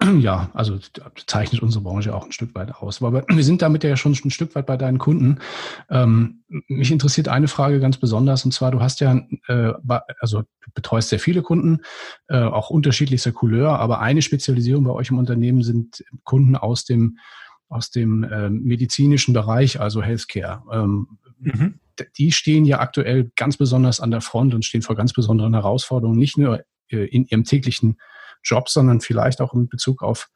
ja, 0.18 0.50
also 0.54 0.78
zeichnet 1.26 1.62
unsere 1.62 1.82
Branche 1.82 2.14
auch 2.14 2.24
ein 2.24 2.32
Stück 2.32 2.54
weit 2.54 2.74
aus. 2.74 3.02
Aber 3.02 3.24
wir 3.26 3.44
sind 3.44 3.62
damit 3.62 3.82
ja 3.82 3.96
schon 3.96 4.12
ein 4.12 4.30
Stück 4.30 4.54
weit 4.54 4.66
bei 4.66 4.76
deinen 4.76 4.98
Kunden. 4.98 5.38
Ähm, 5.90 6.44
mich 6.68 6.92
interessiert 6.92 7.28
eine 7.28 7.48
Frage 7.48 7.80
ganz 7.80 7.96
besonders 7.96 8.44
und 8.44 8.52
zwar, 8.52 8.70
du 8.70 8.80
hast 8.80 9.00
ja, 9.00 9.20
äh, 9.48 9.72
also 10.20 10.42
du 10.42 10.70
betreust 10.74 11.08
sehr 11.08 11.18
viele 11.18 11.42
Kunden, 11.42 11.80
äh, 12.28 12.38
auch 12.38 12.70
unterschiedlichster 12.70 13.32
Couleur, 13.32 13.78
aber 13.78 14.00
eine 14.00 14.22
Spezialisierung 14.44 14.84
bei 14.84 14.92
euch 14.92 15.08
im 15.08 15.18
Unternehmen 15.18 15.62
sind 15.62 16.04
Kunden 16.22 16.54
aus 16.54 16.84
dem 16.84 17.18
aus 17.70 17.90
dem 17.90 18.24
äh, 18.24 18.50
medizinischen 18.50 19.32
Bereich, 19.32 19.80
also 19.80 20.02
Healthcare. 20.02 20.62
Ähm, 20.70 21.08
mhm. 21.40 21.80
Die 22.18 22.30
stehen 22.30 22.66
ja 22.66 22.78
aktuell 22.78 23.32
ganz 23.36 23.56
besonders 23.56 24.00
an 24.00 24.10
der 24.10 24.20
Front 24.20 24.54
und 24.54 24.64
stehen 24.64 24.82
vor 24.82 24.96
ganz 24.96 25.14
besonderen 25.14 25.54
Herausforderungen, 25.54 26.18
nicht 26.18 26.36
nur 26.36 26.62
äh, 26.88 27.06
in 27.06 27.24
ihrem 27.24 27.44
täglichen 27.44 27.96
Job, 28.44 28.68
sondern 28.68 29.00
vielleicht 29.00 29.40
auch 29.40 29.54
in 29.54 29.66
Bezug 29.68 30.02
auf, 30.02 30.28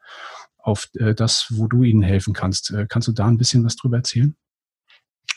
auf 0.57 0.89
äh, 0.95 1.13
das, 1.13 1.47
wo 1.51 1.67
du 1.67 1.83
ihnen 1.83 2.01
helfen 2.01 2.33
kannst. 2.33 2.71
Äh, 2.71 2.87
kannst 2.89 3.07
du 3.07 3.11
da 3.11 3.27
ein 3.27 3.37
bisschen 3.37 3.63
was 3.63 3.75
drüber 3.75 3.97
erzählen? 3.97 4.35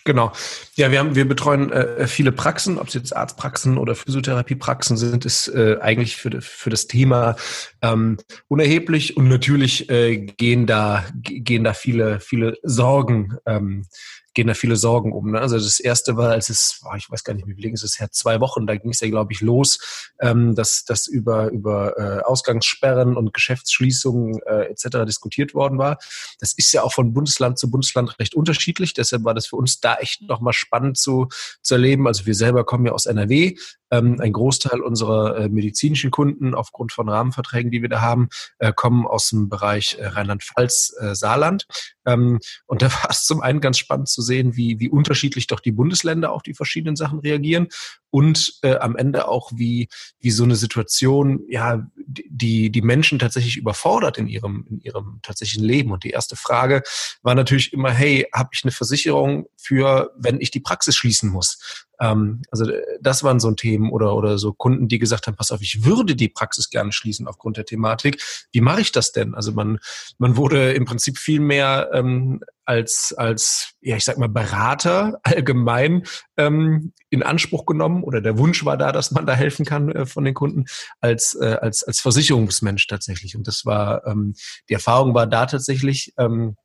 Genau. 0.05 0.33
Ja, 0.75 0.91
wir 0.91 0.99
haben, 0.99 1.15
wir 1.15 1.29
betreuen 1.29 1.71
äh, 1.71 2.09
viele 2.09 2.33
Praxen, 2.33 2.79
ob 2.79 2.89
es 2.89 2.95
jetzt 2.95 3.15
Arztpraxen 3.15 3.79
oder 3.79 3.95
Physiotherapiepraxen 3.95 4.97
sind, 4.97 5.25
ist 5.25 5.49
äh, 5.49 5.79
eigentlich 5.81 6.17
für, 6.17 6.41
für 6.41 6.71
das 6.71 6.89
Thema 6.89 7.37
ähm, 7.83 8.17
unerheblich 8.49 9.17
und 9.17 9.29
natürlich 9.29 9.89
äh, 9.91 10.17
gehen 10.17 10.67
da 10.67 11.05
gehen 11.15 11.63
da 11.63 11.73
viele 11.73 12.19
viele 12.19 12.57
Sorgen 12.65 13.37
ähm, 13.47 13.87
gehen 14.35 14.47
da 14.47 14.55
viele 14.55 14.77
Sorgen 14.77 15.13
um. 15.13 15.33
Ne? 15.33 15.41
Also 15.41 15.57
das 15.57 15.81
erste 15.81 16.17
war, 16.17 16.31
als 16.31 16.49
es, 16.49 16.81
oh, 16.85 16.95
ich 16.97 17.11
weiß 17.11 17.25
gar 17.25 17.35
nicht, 17.35 17.47
wie 17.47 17.61
lange 17.61 17.75
ist 17.75 17.85
es 17.85 18.01
her, 18.01 18.11
zwei 18.11 18.41
Wochen, 18.41 18.67
da 18.67 18.77
ging 18.77 18.91
es 18.91 19.01
ja, 19.01 19.09
glaube 19.09 19.33
ich, 19.33 19.41
los, 19.41 20.11
ähm, 20.21 20.55
dass 20.55 20.85
das 20.85 21.07
über, 21.07 21.51
über 21.51 21.99
äh, 21.99 22.23
Ausgangssperren 22.23 23.17
und 23.17 23.35
Geschäftsschließungen 23.35 24.41
äh, 24.47 24.71
etc. 24.71 25.05
diskutiert 25.07 25.55
worden 25.55 25.79
war. 25.79 25.99
Das 26.41 26.53
ist 26.55 26.73
ja 26.73 26.83
auch 26.83 26.93
von 26.93 27.13
Bundesland 27.13 27.59
zu 27.59 27.71
Bundesland 27.71 28.19
recht 28.19 28.35
unterschiedlich. 28.35 28.95
Deshalb 28.95 29.25
war 29.25 29.35
das 29.35 29.47
für 29.47 29.57
uns 29.57 29.81
da 29.81 29.97
echt 29.97 30.23
nochmal 30.23 30.53
spannend 30.53 30.99
zu, 30.99 31.29
zu 31.61 31.75
erleben. 31.75 32.07
Also 32.07 32.27
wir 32.27 32.35
selber 32.35 32.65
kommen 32.65 32.87
ja 32.87 32.93
aus 32.93 33.07
NRW. 33.07 33.57
Ähm, 33.93 34.17
ein 34.21 34.33
Großteil 34.33 34.81
unserer 34.81 35.37
äh, 35.37 35.49
medizinischen 35.49 36.11
Kunden 36.11 36.55
aufgrund 36.55 36.91
von 36.91 37.09
Rahmenverträgen, 37.09 37.71
die 37.71 37.83
wir 37.83 37.89
da 37.89 38.01
haben, 38.01 38.29
äh, 38.59 38.73
kommen 38.73 39.07
aus 39.07 39.29
dem 39.29 39.49
Bereich 39.49 39.99
äh, 40.01 40.07
Rheinland-Pfalz, 40.07 40.97
äh, 40.99 41.15
Saarland. 41.15 41.67
Ähm, 42.05 42.41
und 42.67 42.83
da 42.83 42.87
war 43.03 43.11
es 43.11 43.25
zum 43.25 43.41
einen 43.41 43.61
ganz 43.61 43.79
spannend 43.79 44.09
zu 44.09 44.23
sehen, 44.23 44.57
wie, 44.57 44.81
wie 44.81 44.89
unterschiedlich 44.89 45.47
doch 45.47 45.61
die 45.61 45.73
Bundesländer 45.73 46.33
auf 46.33 46.43
die 46.43 46.55
verschiedenen 46.55 46.97
Sachen 46.97 47.21
reagieren 47.21 47.69
und 48.13 48.59
äh, 48.63 48.77
am 48.77 48.95
Ende 48.95 49.27
auch, 49.27 49.51
wie, 49.55 49.89
wie 50.21 50.31
so 50.31 50.45
eine 50.45 50.55
Situation, 50.57 51.45
ja, 51.49 51.87
die, 51.97 52.71
die 52.71 52.83
Menschen 52.83 53.19
tatsächlich 53.19 53.57
überfordert 53.57 54.19
in 54.19 54.29
ihrem, 54.29 54.67
in 54.69 54.81
ihrem 54.81 55.21
tatsächlichen 55.23 55.65
Leben. 55.65 55.93
Und 55.93 56.05
die 56.05 56.11
erste 56.11 56.37
Frage 56.37 56.83
war 57.23 57.35
natürlich 57.35 57.73
immer, 57.73 57.91
hey, 57.91 58.27
habe 58.35 58.51
ich 58.53 58.65
eine 58.65 58.71
Versicherung 58.71 59.47
für, 59.57 60.13
wenn 60.17 60.43
ich 60.43 60.51
die 60.51 60.61
Praxis 60.61 60.95
schließen 60.95 61.31
muss? 61.31 61.87
Ähm, 62.03 62.43
also 62.51 62.69
äh, 62.69 62.83
das 63.01 63.23
waren 63.23 63.41
so 63.41 63.53
Themen 63.53 63.91
oder, 63.91 64.15
oder 64.17 64.37
so 64.37 64.53
Kunden, 64.53 64.89
die 64.89 64.99
gesagt 64.99 65.27
haben, 65.27 65.37
pass 65.37 65.53
auf, 65.53 65.63
ich 65.63 65.85
würde 65.85 66.17
die 66.17 66.29
Praxis 66.29 66.69
gerne 66.69 66.93
schließen 66.93 67.29
aufgrund 67.29 67.57
der 67.57 67.65
Thematik. 67.65 68.21
Wie 68.51 68.61
mache 68.61 68.81
ich 68.81 68.93
das 68.93 69.13
denn? 69.13 69.35
Also 69.35 69.53
man, 69.53 69.79
man 70.19 70.37
wurde 70.37 70.73
im 70.73 70.85
Prinzip 70.85 71.17
viel 71.17 71.41
mehr 71.41 71.91
ähm, 71.93 72.41
als, 72.65 73.15
als, 73.17 73.75
ja, 73.81 73.97
ich 73.97 74.05
sag 74.05 74.19
mal, 74.19 74.29
Berater 74.29 75.21
allgemein 75.23 76.05
ähm, 76.37 76.93
in 77.11 77.23
Anspruch 77.23 77.67
genommen 77.67 78.03
oder 78.03 78.21
der 78.21 78.39
Wunsch 78.39 78.65
war 78.65 78.77
da, 78.77 78.93
dass 78.93 79.13
man 79.13 79.27
da 79.27 79.35
helfen 79.35 79.65
kann 79.65 79.91
äh, 79.91 80.07
von 80.07 80.25
den 80.25 80.35
Kunden, 80.35 80.65
als, 81.01 81.35
äh, 81.41 81.59
als, 81.61 81.85
als 81.85 82.01
Versicherungsmensch 82.01 82.87
tatsächlich. 82.87 83.37
Und 83.37 83.47
das 83.47 83.65
war, 83.65 84.07
ähm, 84.07 84.35
die 84.69 84.75
Erfahrung 84.75 85.15
war 85.15 85.27
da 85.27 85.47
tatsächlich, 85.47 86.15
ähm, 86.19 86.57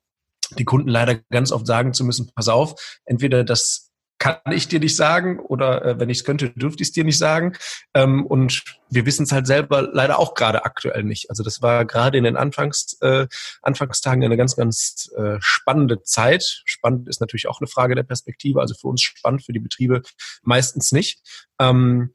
die 0.57 0.65
Kunden 0.65 0.87
leider 0.87 1.15
ganz 1.29 1.51
oft 1.51 1.67
sagen 1.67 1.93
zu 1.93 2.05
müssen, 2.05 2.31
pass 2.33 2.47
auf, 2.47 2.99
entweder 3.05 3.43
das 3.43 3.86
kann 4.19 4.37
ich 4.51 4.67
dir 4.67 4.79
nicht 4.79 4.95
sagen 4.95 5.39
oder 5.39 5.85
äh, 5.85 5.99
wenn 5.99 6.09
ich 6.09 6.19
es 6.19 6.23
könnte, 6.23 6.49
dürfte 6.49 6.81
ich 6.81 6.89
es 6.89 6.93
dir 6.93 7.03
nicht 7.03 7.17
sagen. 7.17 7.53
Ähm, 7.93 8.25
und 8.25 8.63
wir 8.89 9.05
wissen 9.05 9.23
es 9.23 9.31
halt 9.31 9.47
selber 9.47 9.89
leider 9.93 10.17
auch 10.19 10.33
gerade 10.33 10.65
aktuell 10.65 11.03
nicht. 11.03 11.29
Also 11.29 11.43
das 11.43 11.61
war 11.61 11.85
gerade 11.85 12.17
in 12.17 12.23
den 12.23 12.37
Anfangs, 12.37 12.97
äh, 13.01 13.27
Anfangstagen 13.61 14.23
eine 14.23 14.37
ganz, 14.37 14.55
ganz 14.55 15.11
äh, 15.15 15.37
spannende 15.39 16.01
Zeit. 16.03 16.61
Spannend 16.65 17.07
ist 17.07 17.21
natürlich 17.21 17.47
auch 17.47 17.61
eine 17.61 17.67
Frage 17.67 17.95
der 17.95 18.03
Perspektive. 18.03 18.61
Also 18.61 18.75
für 18.75 18.87
uns 18.87 19.01
spannend, 19.01 19.45
für 19.45 19.53
die 19.53 19.59
Betriebe 19.59 20.01
meistens 20.41 20.91
nicht. 20.91 21.19
Ähm, 21.59 22.13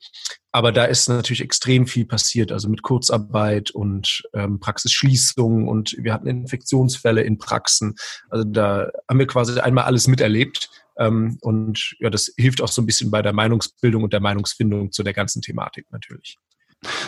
aber 0.52 0.70
da 0.70 0.84
ist 0.84 1.08
natürlich 1.08 1.40
extrem 1.40 1.86
viel 1.86 2.04
passiert, 2.04 2.52
also 2.52 2.68
mit 2.68 2.82
Kurzarbeit 2.82 3.70
und 3.70 4.22
ähm, 4.34 4.60
Praxisschließungen 4.60 5.66
und 5.66 5.96
wir 5.98 6.12
hatten 6.12 6.26
Infektionsfälle 6.26 7.22
in 7.22 7.38
Praxen. 7.38 7.94
Also 8.28 8.44
da 8.44 8.90
haben 9.08 9.18
wir 9.18 9.26
quasi 9.26 9.58
einmal 9.58 9.84
alles 9.84 10.08
miterlebt. 10.08 10.68
Ähm, 10.98 11.38
und 11.40 11.94
ja, 11.98 12.10
das 12.10 12.32
hilft 12.36 12.60
auch 12.62 12.68
so 12.68 12.82
ein 12.82 12.86
bisschen 12.86 13.10
bei 13.10 13.22
der 13.22 13.32
Meinungsbildung 13.32 14.02
und 14.02 14.12
der 14.12 14.20
Meinungsfindung 14.20 14.92
zu 14.92 15.02
der 15.02 15.12
ganzen 15.12 15.42
Thematik 15.42 15.86
natürlich. 15.90 16.38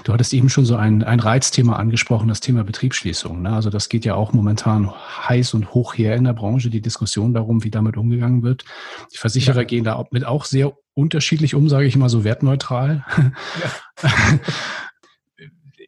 Du 0.05 0.13
hattest 0.13 0.33
eben 0.33 0.49
schon 0.49 0.65
so 0.65 0.77
ein, 0.77 1.03
ein 1.03 1.19
Reizthema 1.19 1.77
angesprochen, 1.77 2.29
das 2.29 2.41
Thema 2.41 2.63
Betriebsschließung. 2.63 3.43
Ne? 3.43 3.53
Also 3.53 3.71
das 3.71 3.89
geht 3.89 4.05
ja 4.05 4.15
auch 4.15 4.33
momentan 4.33 4.91
heiß 4.93 5.55
und 5.55 5.75
hoch 5.75 5.95
her 5.95 6.15
in 6.15 6.25
der 6.25 6.33
Branche, 6.33 6.71
die 6.71 6.81
Diskussion 6.81 7.35
darum, 7.35 7.65
wie 7.65 7.71
damit 7.71 7.97
umgegangen 7.97 8.43
wird. 8.45 8.65
Die 9.13 9.19
Versicherer 9.19 9.63
ja. 9.63 9.65
gehen 9.65 9.85
da 9.85 10.05
mit 10.13 10.25
auch 10.25 10.45
sehr 10.45 10.77
unterschiedlich 10.95 11.57
um, 11.57 11.69
sage 11.69 11.87
ich 11.87 11.97
mal 11.97 12.09
so 12.09 12.23
wertneutral. 12.23 13.05
Ja. 14.03 14.09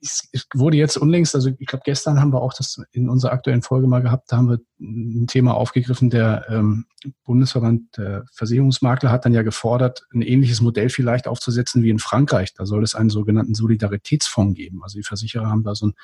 es 0.01 0.29
wurde 0.55 0.77
jetzt 0.77 0.97
unlängst, 0.97 1.35
also 1.35 1.51
ich 1.59 1.67
glaube, 1.67 1.83
gestern 1.85 2.21
haben 2.21 2.33
wir 2.33 2.43
auch 2.43 2.53
das 2.53 2.81
in 2.93 3.09
unserer 3.09 3.33
aktuellen 3.33 3.63
Folge 3.63 3.87
mal 3.87 4.03
gehabt, 4.03 4.31
da 4.31 4.37
haben 4.37 4.49
wir 4.49 4.61
ein 4.81 5.27
Thema 5.27 5.55
aufgegriffen, 5.55 6.11
der 6.11 6.47
ähm, 6.49 6.87
Bundesverband 7.25 7.97
der 7.97 8.25
Versicherungsmakler 8.33 9.11
hat 9.11 9.25
dann 9.25 9.35
ja 9.35 9.43
gefordert, 9.43 10.07
ein 10.13 10.23
ähnliches 10.23 10.61
Modell 10.61 10.89
vielleicht 10.89 11.29
aufzusetzen 11.29 11.83
wie 11.83 11.91
in 11.91 11.99
Frankreich. 11.99 12.55
Da 12.55 12.67
soll 12.67 12.83
es 12.83 12.95
einen 12.95 13.11
sogenannten 13.11 13.55
Solidaritätsfonds 13.55 14.57
geben. 14.57 14.83
Also 14.83 14.99
die 14.99 15.05
Versicherer 15.05 15.49
haben 15.49 15.63
da 15.63 15.75
so 15.75 15.87
einen 15.87 15.95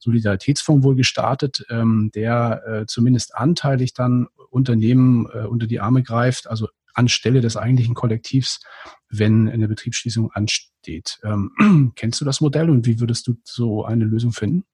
Solidaritätsfonds 0.00 0.84
wohl 0.84 0.96
gestartet, 0.96 1.64
ähm, 1.70 2.10
der 2.14 2.62
äh, 2.66 2.86
zumindest 2.86 3.34
anteilig 3.34 3.94
dann 3.94 4.28
Unternehmen 4.50 5.26
äh, 5.32 5.46
unter 5.46 5.66
die 5.66 5.80
Arme 5.80 6.02
greift, 6.02 6.48
also 6.48 6.68
anstelle 6.94 7.40
des 7.40 7.56
eigentlichen 7.56 7.94
Kollektivs, 7.94 8.60
wenn 9.08 9.48
eine 9.48 9.68
Betriebsschließung 9.68 10.30
ansteht. 10.32 11.18
Ähm, 11.24 11.92
kennst 11.96 12.20
du 12.20 12.24
das 12.24 12.40
Modell 12.40 12.70
und 12.70 12.86
wie 12.86 13.00
würdest 13.00 13.26
du 13.26 13.36
so 13.44 13.84
eine 13.84 14.04
Lösung 14.04 14.32
finden? 14.32 14.64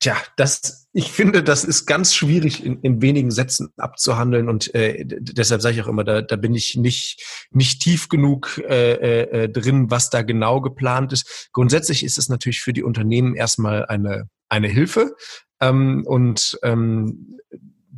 Tja, 0.00 0.16
das, 0.36 0.88
ich 0.92 1.10
finde, 1.10 1.42
das 1.42 1.64
ist 1.64 1.86
ganz 1.86 2.14
schwierig 2.14 2.64
in, 2.64 2.80
in 2.80 3.00
wenigen 3.00 3.30
Sätzen 3.30 3.72
abzuhandeln 3.78 4.48
und 4.48 4.74
äh, 4.74 5.04
deshalb 5.06 5.62
sage 5.62 5.76
ich 5.76 5.82
auch 5.82 5.88
immer, 5.88 6.04
da, 6.04 6.20
da 6.20 6.36
bin 6.36 6.54
ich 6.54 6.76
nicht, 6.76 7.48
nicht 7.50 7.80
tief 7.80 8.08
genug 8.08 8.58
äh, 8.58 9.22
äh, 9.22 9.48
drin, 9.48 9.90
was 9.90 10.10
da 10.10 10.22
genau 10.22 10.60
geplant 10.60 11.12
ist. 11.12 11.48
Grundsätzlich 11.52 12.04
ist 12.04 12.18
es 12.18 12.28
natürlich 12.28 12.60
für 12.60 12.74
die 12.74 12.82
Unternehmen 12.82 13.34
erstmal 13.34 13.86
eine, 13.86 14.28
eine 14.50 14.68
Hilfe 14.68 15.14
ähm, 15.60 16.04
und 16.06 16.58
ähm, 16.62 17.38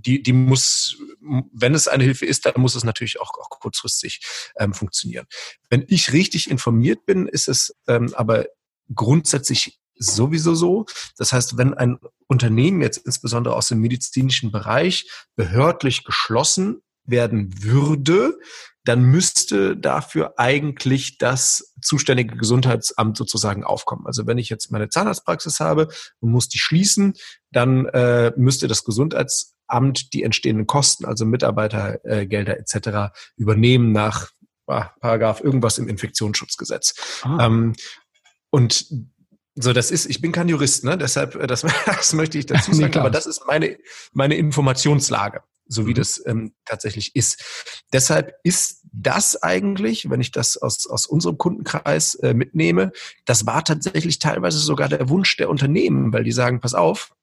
die, 0.06 0.22
die 0.22 0.32
muss, 0.32 0.96
wenn 1.20 1.74
es 1.74 1.88
eine 1.88 2.04
Hilfe 2.04 2.26
ist, 2.26 2.46
dann 2.46 2.54
muss 2.56 2.74
es 2.74 2.84
natürlich 2.84 3.20
auch, 3.20 3.32
auch 3.38 3.50
kurzfristig 3.50 4.20
ähm, 4.56 4.74
funktionieren. 4.74 5.26
Wenn 5.70 5.84
ich 5.88 6.12
richtig 6.12 6.50
informiert 6.50 7.06
bin, 7.06 7.26
ist 7.26 7.48
es 7.48 7.74
ähm, 7.86 8.12
aber 8.14 8.46
grundsätzlich 8.94 9.80
sowieso 9.96 10.54
so. 10.54 10.86
Das 11.16 11.32
heißt, 11.32 11.56
wenn 11.56 11.74
ein 11.74 11.98
Unternehmen 12.26 12.82
jetzt 12.82 12.98
insbesondere 12.98 13.56
aus 13.56 13.68
dem 13.68 13.80
medizinischen 13.80 14.50
Bereich 14.50 15.08
behördlich 15.36 16.04
geschlossen 16.04 16.82
werden 17.06 17.62
würde, 17.62 18.38
dann 18.84 19.02
müsste 19.02 19.76
dafür 19.76 20.34
eigentlich 20.38 21.16
das 21.18 21.74
zuständige 21.80 22.36
Gesundheitsamt 22.36 23.16
sozusagen 23.16 23.64
aufkommen. 23.64 24.06
Also 24.06 24.26
wenn 24.26 24.38
ich 24.38 24.50
jetzt 24.50 24.70
meine 24.70 24.90
Zahnarztpraxis 24.90 25.60
habe 25.60 25.88
und 26.20 26.30
muss 26.30 26.48
die 26.48 26.58
schließen, 26.58 27.14
dann 27.50 27.86
äh, 27.86 28.32
müsste 28.36 28.68
das 28.68 28.84
Gesundheitsamt 29.74 30.12
die 30.12 30.22
entstehenden 30.22 30.66
Kosten, 30.66 31.04
also 31.04 31.24
Mitarbeitergelder 31.24 32.58
etc. 32.58 33.14
übernehmen 33.36 33.92
nach 33.92 34.30
ah, 34.66 34.90
Paragraph 35.00 35.40
irgendwas 35.40 35.78
im 35.78 35.88
Infektionsschutzgesetz. 35.88 36.94
Ah. 37.22 37.46
Ähm, 37.46 37.74
und 38.50 38.86
so, 39.56 39.72
das 39.72 39.90
ist, 39.90 40.06
ich 40.06 40.20
bin 40.20 40.32
kein 40.32 40.48
Jurist, 40.48 40.84
ne? 40.84 40.98
Deshalb, 40.98 41.36
äh, 41.36 41.46
das, 41.46 41.62
das 41.86 42.12
möchte 42.12 42.38
ich 42.38 42.46
dazu 42.46 42.72
sagen, 42.72 42.92
nee, 42.92 42.98
aber 42.98 43.10
das 43.10 43.26
ist 43.26 43.46
meine, 43.46 43.76
meine 44.12 44.36
Informationslage 44.36 45.42
so 45.66 45.86
wie 45.86 45.92
mhm. 45.92 45.94
das 45.94 46.22
ähm, 46.26 46.52
tatsächlich 46.66 47.16
ist. 47.16 47.42
Deshalb 47.90 48.34
ist 48.42 48.82
das 48.92 49.42
eigentlich, 49.42 50.10
wenn 50.10 50.20
ich 50.20 50.30
das 50.30 50.58
aus, 50.58 50.86
aus 50.86 51.06
unserem 51.06 51.38
Kundenkreis 51.38 52.16
äh, 52.16 52.34
mitnehme, 52.34 52.92
das 53.24 53.46
war 53.46 53.64
tatsächlich 53.64 54.18
teilweise 54.18 54.58
sogar 54.58 54.90
der 54.90 55.08
Wunsch 55.08 55.34
der 55.38 55.48
Unternehmen, 55.48 56.12
weil 56.12 56.22
die 56.22 56.32
sagen, 56.32 56.60
pass 56.60 56.74
auf, 56.74 57.14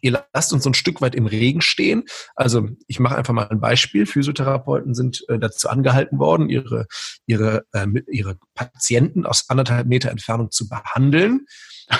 ihr 0.00 0.22
lasst 0.32 0.52
uns 0.52 0.64
so 0.64 0.70
ein 0.70 0.74
Stück 0.74 1.00
weit 1.00 1.14
im 1.14 1.26
Regen 1.26 1.60
stehen. 1.60 2.04
Also 2.34 2.68
ich 2.86 3.00
mache 3.00 3.16
einfach 3.16 3.34
mal 3.34 3.48
ein 3.48 3.60
Beispiel. 3.60 4.06
Physiotherapeuten 4.06 4.94
sind 4.94 5.24
äh, 5.28 5.38
dazu 5.38 5.68
angehalten 5.68 6.18
worden, 6.18 6.48
ihre, 6.48 6.86
ihre, 7.26 7.66
äh, 7.72 7.86
ihre 8.10 8.38
Patienten 8.54 9.26
aus 9.26 9.48
anderthalb 9.48 9.86
Meter 9.86 10.10
Entfernung 10.10 10.50
zu 10.50 10.68
behandeln. 10.68 11.46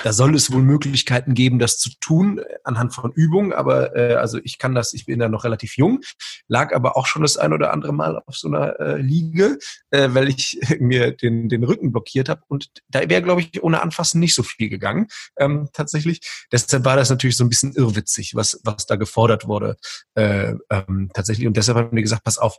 Da 0.03 0.11
soll 0.11 0.35
es 0.35 0.51
wohl 0.51 0.63
Möglichkeiten 0.63 1.33
geben, 1.33 1.59
das 1.59 1.77
zu 1.77 1.89
tun 1.99 2.39
äh, 2.39 2.43
anhand 2.63 2.93
von 2.93 3.13
Übungen, 3.13 3.53
aber 3.53 3.95
äh, 3.95 4.15
also 4.15 4.39
ich 4.43 4.57
kann 4.57 4.75
das, 4.75 4.93
ich 4.93 5.05
bin 5.05 5.19
da 5.19 5.29
noch 5.29 5.45
relativ 5.45 5.77
jung, 5.77 6.01
lag 6.47 6.75
aber 6.75 6.97
auch 6.97 7.05
schon 7.05 7.21
das 7.21 7.37
ein 7.37 7.53
oder 7.53 7.71
andere 7.71 7.93
Mal 7.93 8.21
auf 8.25 8.35
so 8.35 8.49
einer 8.49 8.79
äh, 8.79 9.01
Liege, 9.01 9.57
äh, 9.91 10.09
weil 10.11 10.27
ich 10.27 10.59
mir 10.79 11.11
den, 11.11 11.47
den 11.47 11.63
Rücken 11.63 11.91
blockiert 11.91 12.27
habe 12.27 12.41
und 12.47 12.69
da 12.89 13.09
wäre, 13.09 13.21
glaube 13.21 13.41
ich, 13.41 13.63
ohne 13.63 13.81
Anfassen 13.81 14.19
nicht 14.19 14.35
so 14.35 14.43
viel 14.43 14.69
gegangen, 14.69 15.07
ähm, 15.37 15.69
tatsächlich. 15.71 16.19
Deshalb 16.51 16.83
war 16.83 16.97
das 16.97 17.09
natürlich 17.09 17.37
so 17.37 17.45
ein 17.45 17.49
bisschen 17.49 17.73
irrwitzig, 17.73 18.35
was, 18.35 18.59
was 18.63 18.85
da 18.85 18.97
gefordert 18.97 19.47
wurde 19.47 19.77
äh, 20.15 20.53
ähm, 20.69 21.09
tatsächlich. 21.13 21.47
Und 21.47 21.55
deshalb 21.55 21.77
haben 21.77 21.95
wir 21.95 22.03
gesagt, 22.03 22.23
pass 22.23 22.37
auf, 22.37 22.57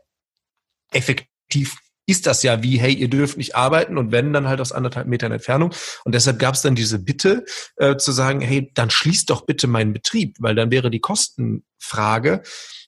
effektiv 0.92 1.76
ist 2.08 2.26
das 2.26 2.42
ja 2.42 2.62
wie, 2.62 2.78
hey, 2.80 2.92
ihr 2.92 3.08
dürft 3.08 3.36
nicht 3.36 3.54
arbeiten 3.54 3.98
und 3.98 4.12
wenn, 4.12 4.32
dann 4.32 4.48
halt 4.48 4.60
aus 4.62 4.72
anderthalb 4.72 5.06
Metern 5.06 5.30
Entfernung. 5.30 5.74
Und 6.04 6.14
deshalb 6.14 6.38
gab 6.38 6.54
es 6.54 6.62
dann 6.62 6.74
diese 6.74 6.98
Bitte 6.98 7.44
äh, 7.76 7.96
zu 7.96 8.12
sagen, 8.12 8.40
hey, 8.40 8.70
dann 8.74 8.88
schließt 8.88 9.28
doch 9.28 9.44
bitte 9.44 9.66
meinen 9.66 9.92
Betrieb, 9.92 10.36
weil 10.40 10.54
dann 10.54 10.70
wäre 10.70 10.90
die 10.90 11.00
Kostenfrage 11.00 12.42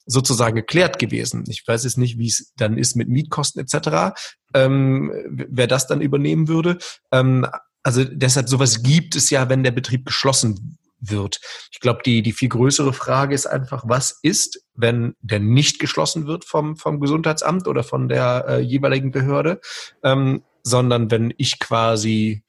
sozusagen 0.06 0.56
geklärt 0.56 0.98
gewesen. 0.98 1.44
Ich 1.48 1.62
weiß 1.66 1.84
jetzt 1.84 1.98
nicht, 1.98 2.18
wie 2.18 2.28
es 2.28 2.52
dann 2.56 2.78
ist 2.78 2.96
mit 2.96 3.08
Mietkosten 3.08 3.62
etc., 3.62 4.18
ähm, 4.54 5.12
wer 5.28 5.66
das 5.66 5.86
dann 5.86 6.00
übernehmen 6.00 6.48
würde. 6.48 6.78
Ähm, 7.12 7.46
also 7.82 8.04
deshalb 8.04 8.48
sowas 8.48 8.82
gibt 8.82 9.16
es 9.16 9.28
ja, 9.28 9.50
wenn 9.50 9.62
der 9.62 9.70
Betrieb 9.70 10.06
geschlossen 10.06 10.78
wird. 11.00 11.40
Ich 11.72 11.80
glaube, 11.80 12.00
die, 12.04 12.22
die 12.22 12.32
viel 12.32 12.48
größere 12.48 12.92
Frage 12.92 13.34
ist 13.34 13.46
einfach, 13.46 13.84
was 13.86 14.18
ist, 14.22 14.64
wenn 14.74 15.14
der 15.20 15.40
nicht 15.40 15.78
geschlossen 15.78 16.26
wird 16.26 16.44
vom, 16.44 16.76
vom 16.76 17.00
Gesundheitsamt 17.00 17.66
oder 17.66 17.82
von 17.82 18.08
der 18.08 18.44
äh, 18.48 18.60
jeweiligen 18.60 19.10
Behörde, 19.10 19.60
ähm, 20.02 20.42
sondern 20.62 21.10
wenn 21.10 21.32
ich 21.36 21.58
quasi 21.58 22.44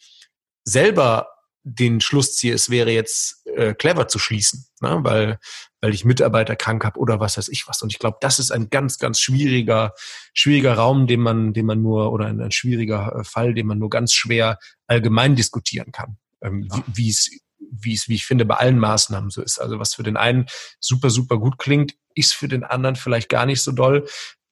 selber 0.63 1.27
den 1.63 2.01
Schluss 2.01 2.35
ziehe, 2.35 2.53
es 2.53 2.69
wäre 2.69 2.91
jetzt 2.91 3.45
äh, 3.45 3.73
clever 3.73 4.07
zu 4.07 4.17
schließen, 4.17 4.65
ne? 4.81 4.99
weil, 5.03 5.39
weil 5.79 5.93
ich 5.93 6.05
Mitarbeiter 6.05 6.55
krank 6.55 6.83
habe 6.83 6.99
oder 6.99 7.19
was 7.19 7.37
weiß 7.37 7.49
ich 7.49 7.67
was. 7.67 7.81
Und 7.81 7.91
ich 7.91 7.99
glaube, 7.99 8.17
das 8.21 8.39
ist 8.39 8.51
ein 8.51 8.69
ganz, 8.69 8.97
ganz 8.97 9.19
schwieriger, 9.19 9.93
schwieriger 10.33 10.73
Raum, 10.73 11.05
den 11.05 11.19
man, 11.19 11.53
den 11.53 11.67
man 11.67 11.81
nur, 11.81 12.11
oder 12.11 12.25
ein, 12.25 12.41
ein 12.41 12.51
schwieriger 12.51 13.15
äh, 13.15 13.23
Fall, 13.23 13.53
den 13.53 13.67
man 13.67 13.77
nur 13.77 13.89
ganz 13.89 14.13
schwer 14.13 14.57
allgemein 14.87 15.35
diskutieren 15.35 15.91
kann. 15.91 16.17
Ähm, 16.43 16.67
ja. 16.71 16.83
wie 16.87 17.09
es 17.09 17.29
wie 17.69 17.93
es, 17.93 18.07
wie 18.07 18.15
ich 18.15 18.25
finde, 18.25 18.45
bei 18.45 18.55
allen 18.55 18.79
Maßnahmen 18.79 19.29
so 19.29 19.41
ist. 19.41 19.59
Also 19.59 19.79
was 19.79 19.93
für 19.93 20.03
den 20.03 20.17
einen 20.17 20.45
super, 20.79 21.09
super 21.09 21.37
gut 21.37 21.57
klingt, 21.57 21.95
ist 22.15 22.33
für 22.33 22.47
den 22.47 22.63
anderen 22.63 22.95
vielleicht 22.95 23.29
gar 23.29 23.45
nicht 23.45 23.61
so 23.61 23.71
doll. 23.71 24.07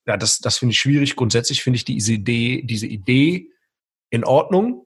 Ja, 0.06 0.18
das, 0.18 0.40
das 0.40 0.58
finde 0.58 0.74
ich 0.74 0.80
schwierig. 0.80 1.16
Grundsätzlich 1.16 1.62
finde 1.62 1.78
ich 1.78 1.86
diese 1.86 2.14
Idee, 2.14 2.64
diese 2.64 2.88
Idee 2.88 3.50
in 4.10 4.24
Ordnung 4.24 4.86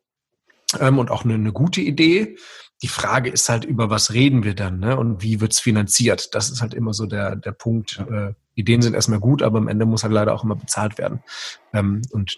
ähm, 0.80 1.00
und 1.00 1.12
auch 1.12 1.24
eine, 1.24 1.36
eine 1.36 1.54
gute 1.54 1.82
Idee. 1.82 2.38
Die 2.82 2.88
Frage 2.88 3.30
ist 3.30 3.48
halt, 3.48 3.64
über 3.64 3.90
was 3.90 4.14
reden 4.14 4.44
wir 4.44 4.56
dann 4.56 4.80
ne? 4.80 4.98
und 4.98 5.22
wie 5.22 5.40
wird's 5.40 5.60
finanziert? 5.60 6.36
Das 6.36 6.50
ist 6.50 6.62
halt 6.62 6.74
immer 6.74 6.94
so 6.94 7.06
der, 7.06 7.36
der 7.36 7.54
Punkt. 7.54 8.04
Äh, 8.12 8.34
Ideen 8.56 8.82
sind 8.82 8.94
erstmal 8.94 9.20
gut, 9.20 9.42
aber 9.42 9.58
am 9.58 9.68
Ende 9.68 9.86
muss 9.86 10.04
halt 10.04 10.14
leider 10.14 10.34
auch 10.34 10.44
immer 10.44 10.56
bezahlt 10.56 10.98
werden. 10.98 11.24
Ähm, 11.74 12.02
und 12.12 12.38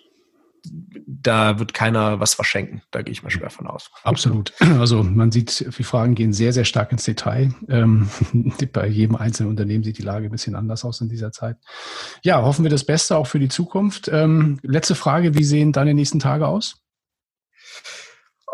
da 0.71 1.59
wird 1.59 1.73
keiner 1.73 2.19
was 2.19 2.33
verschenken. 2.33 2.81
Da 2.91 3.01
gehe 3.01 3.11
ich 3.11 3.23
mal 3.23 3.29
schwer 3.29 3.49
von 3.49 3.67
aus. 3.67 3.91
Absolut. 4.03 4.53
Also 4.79 5.03
man 5.03 5.31
sieht, 5.31 5.65
die 5.77 5.83
Fragen 5.83 6.15
gehen 6.15 6.33
sehr, 6.33 6.53
sehr 6.53 6.65
stark 6.65 6.91
ins 6.91 7.05
Detail. 7.05 7.53
Ähm, 7.69 8.09
bei 8.73 8.87
jedem 8.87 9.15
einzelnen 9.15 9.49
Unternehmen 9.49 9.83
sieht 9.83 9.97
die 9.97 10.03
Lage 10.03 10.27
ein 10.27 10.31
bisschen 10.31 10.55
anders 10.55 10.85
aus 10.85 11.01
in 11.01 11.09
dieser 11.09 11.31
Zeit. 11.31 11.57
Ja, 12.23 12.41
hoffen 12.41 12.63
wir 12.63 12.69
das 12.69 12.83
Beste 12.83 13.17
auch 13.17 13.27
für 13.27 13.39
die 13.39 13.49
Zukunft. 13.49 14.09
Ähm, 14.11 14.59
letzte 14.63 14.95
Frage, 14.95 15.35
wie 15.35 15.43
sehen 15.43 15.71
deine 15.71 15.93
nächsten 15.93 16.19
Tage 16.19 16.47
aus? 16.47 16.84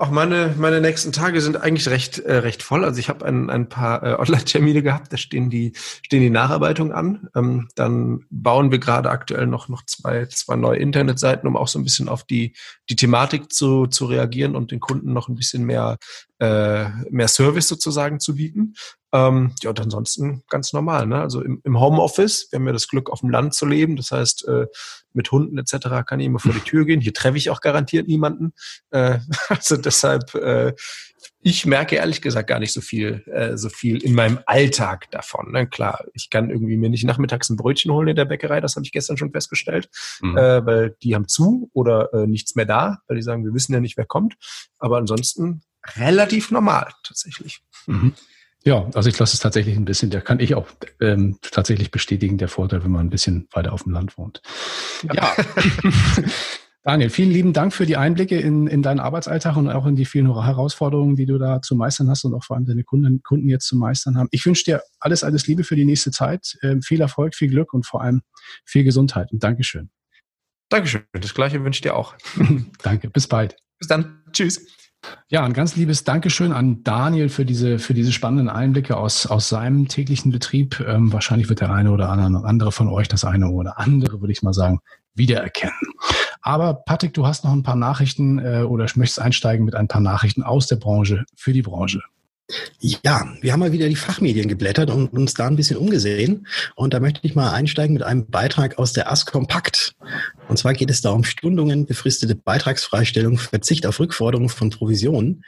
Auch 0.01 0.09
meine, 0.09 0.55
meine 0.57 0.81
nächsten 0.81 1.11
Tage 1.11 1.41
sind 1.41 1.61
eigentlich 1.61 1.87
recht, 1.87 2.17
äh, 2.17 2.37
recht 2.37 2.63
voll. 2.63 2.83
Also 2.83 2.99
ich 2.99 3.07
habe 3.07 3.23
ein, 3.23 3.51
ein 3.51 3.69
paar 3.69 4.01
äh, 4.01 4.15
Online-Termine 4.15 4.81
gehabt, 4.81 5.13
da 5.13 5.17
stehen 5.17 5.51
die, 5.51 5.73
stehen 5.75 6.21
die 6.21 6.31
Nacharbeitungen 6.31 6.91
an. 6.91 7.29
Ähm, 7.35 7.67
dann 7.75 8.25
bauen 8.31 8.71
wir 8.71 8.79
gerade 8.79 9.11
aktuell 9.11 9.45
noch, 9.45 9.69
noch 9.69 9.85
zwei, 9.85 10.25
zwei 10.25 10.55
neue 10.55 10.79
Internetseiten, 10.79 11.47
um 11.47 11.55
auch 11.55 11.67
so 11.67 11.77
ein 11.77 11.83
bisschen 11.83 12.09
auf 12.09 12.23
die, 12.23 12.55
die 12.89 12.95
Thematik 12.95 13.53
zu, 13.53 13.85
zu 13.85 14.05
reagieren 14.05 14.55
und 14.55 14.71
den 14.71 14.79
Kunden 14.79 15.13
noch 15.13 15.29
ein 15.29 15.35
bisschen 15.35 15.65
mehr, 15.65 15.99
äh, 16.41 16.89
mehr 17.11 17.27
Service 17.27 17.67
sozusagen 17.67 18.19
zu 18.19 18.35
bieten. 18.35 18.73
Ähm, 19.13 19.53
ja, 19.61 19.69
und 19.69 19.79
ansonsten 19.79 20.43
ganz 20.49 20.73
normal. 20.73 21.05
Ne? 21.05 21.21
Also 21.21 21.41
im, 21.41 21.61
im 21.63 21.79
Homeoffice, 21.79 22.47
wir 22.49 22.57
haben 22.57 22.65
ja 22.65 22.73
das 22.73 22.87
Glück, 22.87 23.11
auf 23.11 23.19
dem 23.19 23.29
Land 23.29 23.53
zu 23.53 23.67
leben. 23.67 23.95
Das 23.95 24.09
heißt, 24.09 24.47
äh, 24.47 24.65
mit 25.13 25.31
Hunden 25.31 25.59
etc. 25.59 26.03
kann 26.03 26.19
ich 26.19 26.25
immer 26.25 26.39
vor 26.39 26.53
die 26.53 26.61
Tür 26.61 26.85
gehen. 26.85 26.99
Hier 26.99 27.13
treffe 27.13 27.37
ich 27.37 27.51
auch 27.51 27.61
garantiert 27.61 28.07
niemanden. 28.07 28.53
Äh, 28.89 29.19
also 29.49 29.77
deshalb, 29.77 30.33
äh, 30.33 30.73
ich 31.41 31.67
merke 31.67 31.97
ehrlich 31.97 32.23
gesagt 32.23 32.49
gar 32.49 32.57
nicht 32.57 32.73
so 32.73 32.81
viel, 32.81 33.23
äh, 33.27 33.55
so 33.55 33.69
viel 33.69 34.01
in 34.03 34.15
meinem 34.15 34.39
Alltag 34.47 35.11
davon. 35.11 35.51
Ne? 35.51 35.67
Klar, 35.67 36.05
ich 36.13 36.31
kann 36.31 36.49
irgendwie 36.49 36.77
mir 36.77 36.89
nicht 36.89 37.03
nachmittags 37.03 37.51
ein 37.51 37.55
Brötchen 37.57 37.91
holen 37.91 38.07
in 38.07 38.15
der 38.15 38.25
Bäckerei, 38.25 38.61
das 38.61 38.75
habe 38.75 38.85
ich 38.85 38.91
gestern 38.91 39.17
schon 39.17 39.31
festgestellt, 39.31 39.89
mhm. 40.21 40.37
äh, 40.37 40.65
weil 40.65 40.95
die 41.03 41.13
haben 41.13 41.27
zu 41.27 41.69
oder 41.73 42.11
äh, 42.13 42.25
nichts 42.25 42.55
mehr 42.55 42.65
da, 42.65 42.97
weil 43.07 43.17
die 43.17 43.23
sagen, 43.23 43.45
wir 43.45 43.53
wissen 43.53 43.73
ja 43.73 43.79
nicht, 43.79 43.97
wer 43.97 44.05
kommt. 44.05 44.37
Aber 44.79 44.97
ansonsten 44.97 45.61
relativ 45.95 46.51
normal 46.51 46.91
tatsächlich. 47.03 47.61
Mhm. 47.87 48.13
Ja, 48.63 48.87
also 48.93 49.09
ich 49.09 49.17
lasse 49.17 49.33
es 49.33 49.39
tatsächlich 49.39 49.75
ein 49.75 49.85
bisschen, 49.85 50.11
da 50.11 50.21
kann 50.21 50.39
ich 50.39 50.53
auch 50.53 50.67
ähm, 50.99 51.39
tatsächlich 51.41 51.89
bestätigen, 51.89 52.37
der 52.37 52.47
Vorteil, 52.47 52.83
wenn 52.83 52.91
man 52.91 53.07
ein 53.07 53.09
bisschen 53.09 53.47
weiter 53.51 53.73
auf 53.73 53.83
dem 53.83 53.91
Land 53.91 54.17
wohnt. 54.17 54.41
Ja. 55.13 55.35
Daniel, 56.83 57.11
vielen 57.11 57.29
lieben 57.29 57.53
Dank 57.53 57.73
für 57.73 57.85
die 57.85 57.95
Einblicke 57.95 58.39
in, 58.39 58.65
in 58.65 58.81
deinen 58.81 58.99
Arbeitsalltag 58.99 59.55
und 59.55 59.69
auch 59.69 59.85
in 59.85 59.95
die 59.95 60.05
vielen 60.05 60.33
Herausforderungen, 60.33 61.15
die 61.15 61.27
du 61.27 61.37
da 61.37 61.61
zu 61.61 61.75
meistern 61.75 62.09
hast 62.09 62.23
und 62.23 62.33
auch 62.33 62.43
vor 62.43 62.55
allem 62.55 62.65
deine 62.65 62.83
Kunden, 62.83 63.21
Kunden 63.21 63.49
jetzt 63.49 63.67
zu 63.67 63.77
meistern 63.77 64.17
haben. 64.17 64.29
Ich 64.31 64.45
wünsche 64.45 64.63
dir 64.63 64.81
alles, 64.99 65.23
alles 65.23 65.45
Liebe 65.45 65.63
für 65.63 65.75
die 65.75 65.85
nächste 65.85 66.09
Zeit, 66.09 66.57
ähm, 66.63 66.81
viel 66.81 67.01
Erfolg, 67.01 67.35
viel 67.35 67.49
Glück 67.49 67.73
und 67.73 67.85
vor 67.85 68.01
allem 68.01 68.23
viel 68.65 68.83
Gesundheit 68.83 69.31
und 69.31 69.43
Dankeschön. 69.43 69.91
Dankeschön. 70.69 71.03
Das 71.13 71.33
gleiche 71.33 71.63
wünsche 71.63 71.79
ich 71.79 71.81
dir 71.81 71.95
auch. 71.95 72.15
Danke. 72.81 73.09
Bis 73.09 73.27
bald. 73.27 73.57
Bis 73.77 73.87
dann. 73.87 74.23
Tschüss. 74.31 74.65
Ja, 75.29 75.43
ein 75.43 75.53
ganz 75.53 75.75
liebes 75.75 76.03
Dankeschön 76.03 76.51
an 76.51 76.83
Daniel 76.83 77.29
für 77.29 77.45
diese, 77.45 77.79
für 77.79 77.93
diese 77.93 78.11
spannenden 78.11 78.49
Einblicke 78.49 78.97
aus, 78.97 79.25
aus 79.25 79.49
seinem 79.49 79.87
täglichen 79.87 80.31
Betrieb. 80.31 80.79
Ähm, 80.79 81.11
wahrscheinlich 81.11 81.49
wird 81.49 81.61
der 81.61 81.71
eine 81.71 81.91
oder 81.91 82.09
andere 82.09 82.71
von 82.71 82.89
euch 82.89 83.07
das 83.07 83.23
eine 83.23 83.49
oder 83.49 83.79
andere, 83.79 84.21
würde 84.21 84.31
ich 84.31 84.43
mal 84.43 84.53
sagen, 84.53 84.79
wiedererkennen. 85.15 85.75
Aber 86.41 86.73
Patrick, 86.73 87.13
du 87.13 87.25
hast 87.25 87.43
noch 87.43 87.51
ein 87.51 87.63
paar 87.63 87.75
Nachrichten 87.75 88.39
äh, 88.39 88.63
oder 88.63 88.87
möchtest 88.95 89.19
einsteigen 89.19 89.65
mit 89.65 89.75
ein 89.75 89.87
paar 89.87 90.01
Nachrichten 90.01 90.43
aus 90.43 90.67
der 90.67 90.77
Branche 90.77 91.25
für 91.35 91.53
die 91.53 91.61
Branche. 91.61 92.01
Ja, 92.79 93.25
wir 93.41 93.53
haben 93.53 93.61
mal 93.61 93.71
wieder 93.71 93.87
die 93.87 93.95
Fachmedien 93.95 94.47
geblättert 94.47 94.89
und 94.89 95.13
uns 95.13 95.33
da 95.33 95.47
ein 95.47 95.55
bisschen 95.55 95.77
umgesehen. 95.77 96.47
Und 96.75 96.93
da 96.93 96.99
möchte 96.99 97.21
ich 97.23 97.35
mal 97.35 97.51
einsteigen 97.51 97.93
mit 97.93 98.03
einem 98.03 98.25
Beitrag 98.27 98.77
aus 98.77 98.93
der 98.93 99.09
AS 99.09 99.25
Kompakt. 99.25 99.95
Und 100.51 100.57
zwar 100.57 100.73
geht 100.73 100.91
es 100.91 100.99
da 100.99 101.11
um 101.11 101.23
Stundungen, 101.23 101.85
befristete 101.85 102.35
Beitragsfreistellung, 102.35 103.37
Verzicht 103.37 103.85
auf 103.85 104.01
Rückforderung 104.01 104.49
von 104.49 104.69
Provisionen. 104.69 105.45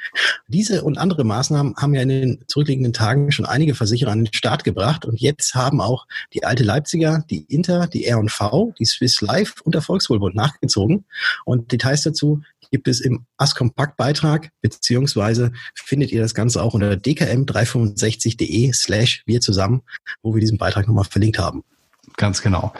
Diese 0.47 0.81
und 0.81 0.97
andere 0.97 1.25
Maßnahmen 1.25 1.75
haben 1.75 1.93
ja 1.93 2.03
in 2.03 2.07
den 2.07 2.45
zurückliegenden 2.47 2.93
Tagen 2.93 3.29
schon 3.33 3.45
einige 3.45 3.75
Versicherer 3.75 4.11
an 4.11 4.23
den 4.23 4.33
Start 4.33 4.63
gebracht. 4.63 5.03
Und 5.03 5.19
jetzt 5.19 5.55
haben 5.55 5.81
auch 5.81 6.07
die 6.31 6.45
alte 6.45 6.63
Leipziger, 6.63 7.25
die 7.29 7.43
Inter, 7.49 7.87
die 7.87 8.05
R&V, 8.05 8.73
die 8.79 8.85
Swiss 8.85 9.19
Life 9.19 9.55
und 9.65 9.75
der 9.75 9.81
Volkswohlbund 9.81 10.35
nachgezogen. 10.35 11.03
Und 11.43 11.73
Details 11.73 12.03
dazu 12.03 12.41
gibt 12.71 12.87
es 12.87 13.01
im 13.01 13.25
AS-Kompakt-Beitrag, 13.35 14.51
beziehungsweise 14.61 15.51
findet 15.75 16.13
ihr 16.13 16.21
das 16.21 16.33
Ganze 16.33 16.63
auch 16.63 16.75
unter 16.75 16.93
dkm365.de 16.93 18.71
slash 18.71 19.21
wir 19.25 19.41
zusammen, 19.41 19.81
wo 20.21 20.33
wir 20.33 20.39
diesen 20.39 20.57
Beitrag 20.57 20.87
nochmal 20.87 21.03
verlinkt 21.03 21.39
haben. 21.39 21.65
Ganz 22.17 22.41
genau. 22.41 22.73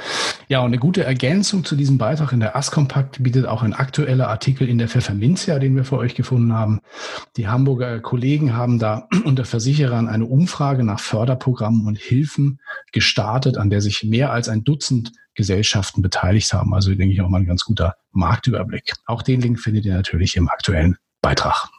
Ja, 0.48 0.60
und 0.60 0.68
eine 0.68 0.78
gute 0.78 1.04
Ergänzung 1.04 1.66
zu 1.66 1.76
diesem 1.76 1.98
Beitrag 1.98 2.34
in 2.34 2.40
der 2.40 2.56
AS-Kompakt 2.56 3.24
bietet 3.24 3.48
auch 3.48 3.64
ein 3.64 3.74
aktueller 3.74 4.28
Artikel 4.28 4.70
in 4.70 4.78
der 4.78 4.88
Pfefferminzia, 4.88 5.60
den 5.60 5.76
wir 5.76 5.86
für 5.86 5.98
euch 5.98 6.14
gefunden 6.14 6.54
haben. 6.54 6.82
Die 7.38 7.48
Hamburger 7.48 8.00
Kollegen 8.00 8.56
haben 8.56 8.80
da 8.80 9.08
unter 9.26 9.46
Versicherern 9.46 10.08
eine 10.08 10.26
Umfrage 10.26 10.84
nach 10.84 11.00
Förderprogrammen 11.00 11.88
und 11.88 11.98
Hilfen 11.98 12.60
gestartet, 12.92 13.58
an 13.58 13.70
der 13.70 13.82
sich 13.82 14.04
mehr 14.04 14.32
als 14.32 14.50
ein 14.50 14.64
Dutzend 14.64 15.12
Gesellschaften 15.36 16.02
beteiligt 16.02 16.54
haben. 16.54 16.74
Also 16.74 16.94
denke 16.94 17.14
ich 17.14 17.22
auch 17.22 17.30
mal 17.30 17.40
ein 17.40 17.48
ganz 17.48 17.64
guter 17.64 17.96
Marktüberblick. 18.12 18.94
Auch 19.06 19.24
den 19.24 19.42
Link 19.42 19.60
findet 19.60 19.86
ihr 19.86 19.94
natürlich 19.94 20.36
im 20.36 20.48
aktuellen 20.48 20.98
Beitrag. 21.22 21.70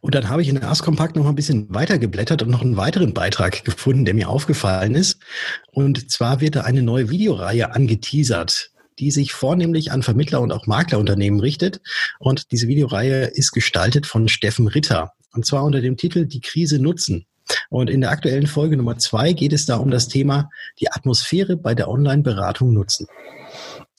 Und 0.00 0.14
dann 0.14 0.28
habe 0.28 0.42
ich 0.42 0.48
in 0.48 0.54
der 0.54 0.70
Askompakt 0.70 1.16
noch 1.16 1.24
mal 1.24 1.30
ein 1.30 1.36
bisschen 1.36 1.72
weiter 1.74 1.98
geblättert 1.98 2.42
und 2.42 2.50
noch 2.50 2.62
einen 2.62 2.76
weiteren 2.76 3.14
Beitrag 3.14 3.64
gefunden, 3.64 4.04
der 4.04 4.14
mir 4.14 4.28
aufgefallen 4.28 4.94
ist. 4.94 5.18
Und 5.72 6.10
zwar 6.10 6.40
wird 6.40 6.56
da 6.56 6.60
eine 6.62 6.82
neue 6.82 7.10
Videoreihe 7.10 7.74
angeteasert, 7.74 8.70
die 8.98 9.10
sich 9.10 9.32
vornehmlich 9.32 9.92
an 9.92 10.02
Vermittler 10.02 10.40
und 10.40 10.52
auch 10.52 10.66
Maklerunternehmen 10.66 11.40
richtet. 11.40 11.80
Und 12.18 12.52
diese 12.52 12.68
Videoreihe 12.68 13.26
ist 13.26 13.52
gestaltet 13.52 14.06
von 14.06 14.28
Steffen 14.28 14.68
Ritter. 14.68 15.12
Und 15.32 15.46
zwar 15.46 15.64
unter 15.64 15.80
dem 15.80 15.96
Titel 15.96 16.26
Die 16.26 16.40
Krise 16.40 16.78
nutzen. 16.78 17.26
Und 17.70 17.90
in 17.90 18.00
der 18.00 18.10
aktuellen 18.10 18.46
Folge 18.46 18.76
Nummer 18.76 18.98
zwei 18.98 19.32
geht 19.32 19.52
es 19.52 19.66
da 19.66 19.76
um 19.76 19.90
das 19.90 20.08
Thema 20.08 20.50
die 20.80 20.90
Atmosphäre 20.90 21.56
bei 21.56 21.74
der 21.74 21.88
Online-Beratung 21.88 22.72
nutzen. 22.72 23.06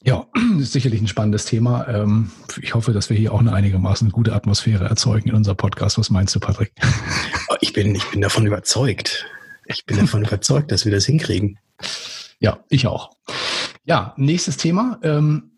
Ja, 0.03 0.25
ist 0.59 0.71
sicherlich 0.71 1.01
ein 1.01 1.07
spannendes 1.07 1.45
Thema. 1.45 1.87
Ähm, 1.87 2.31
ich 2.61 2.73
hoffe, 2.73 2.93
dass 2.93 3.09
wir 3.09 3.17
hier 3.17 3.33
auch 3.33 3.39
eine 3.39 3.53
einigermaßen 3.53 4.11
gute 4.11 4.33
Atmosphäre 4.33 4.85
erzeugen 4.85 5.29
in 5.29 5.35
unserem 5.35 5.57
Podcast. 5.57 5.97
Was 5.97 6.09
meinst 6.09 6.35
du, 6.35 6.39
Patrick? 6.39 6.71
Oh, 7.49 7.55
ich 7.61 7.73
bin, 7.73 7.95
ich 7.95 8.05
bin 8.05 8.21
davon 8.21 8.45
überzeugt. 8.45 9.25
Ich 9.65 9.85
bin 9.85 9.97
davon 9.97 10.23
überzeugt, 10.25 10.71
dass 10.71 10.85
wir 10.85 10.91
das 10.91 11.05
hinkriegen. 11.05 11.59
Ja, 12.39 12.59
ich 12.69 12.87
auch. 12.87 13.11
Ja, 13.83 14.13
nächstes 14.17 14.57
Thema. 14.57 14.99
Ähm, 15.03 15.48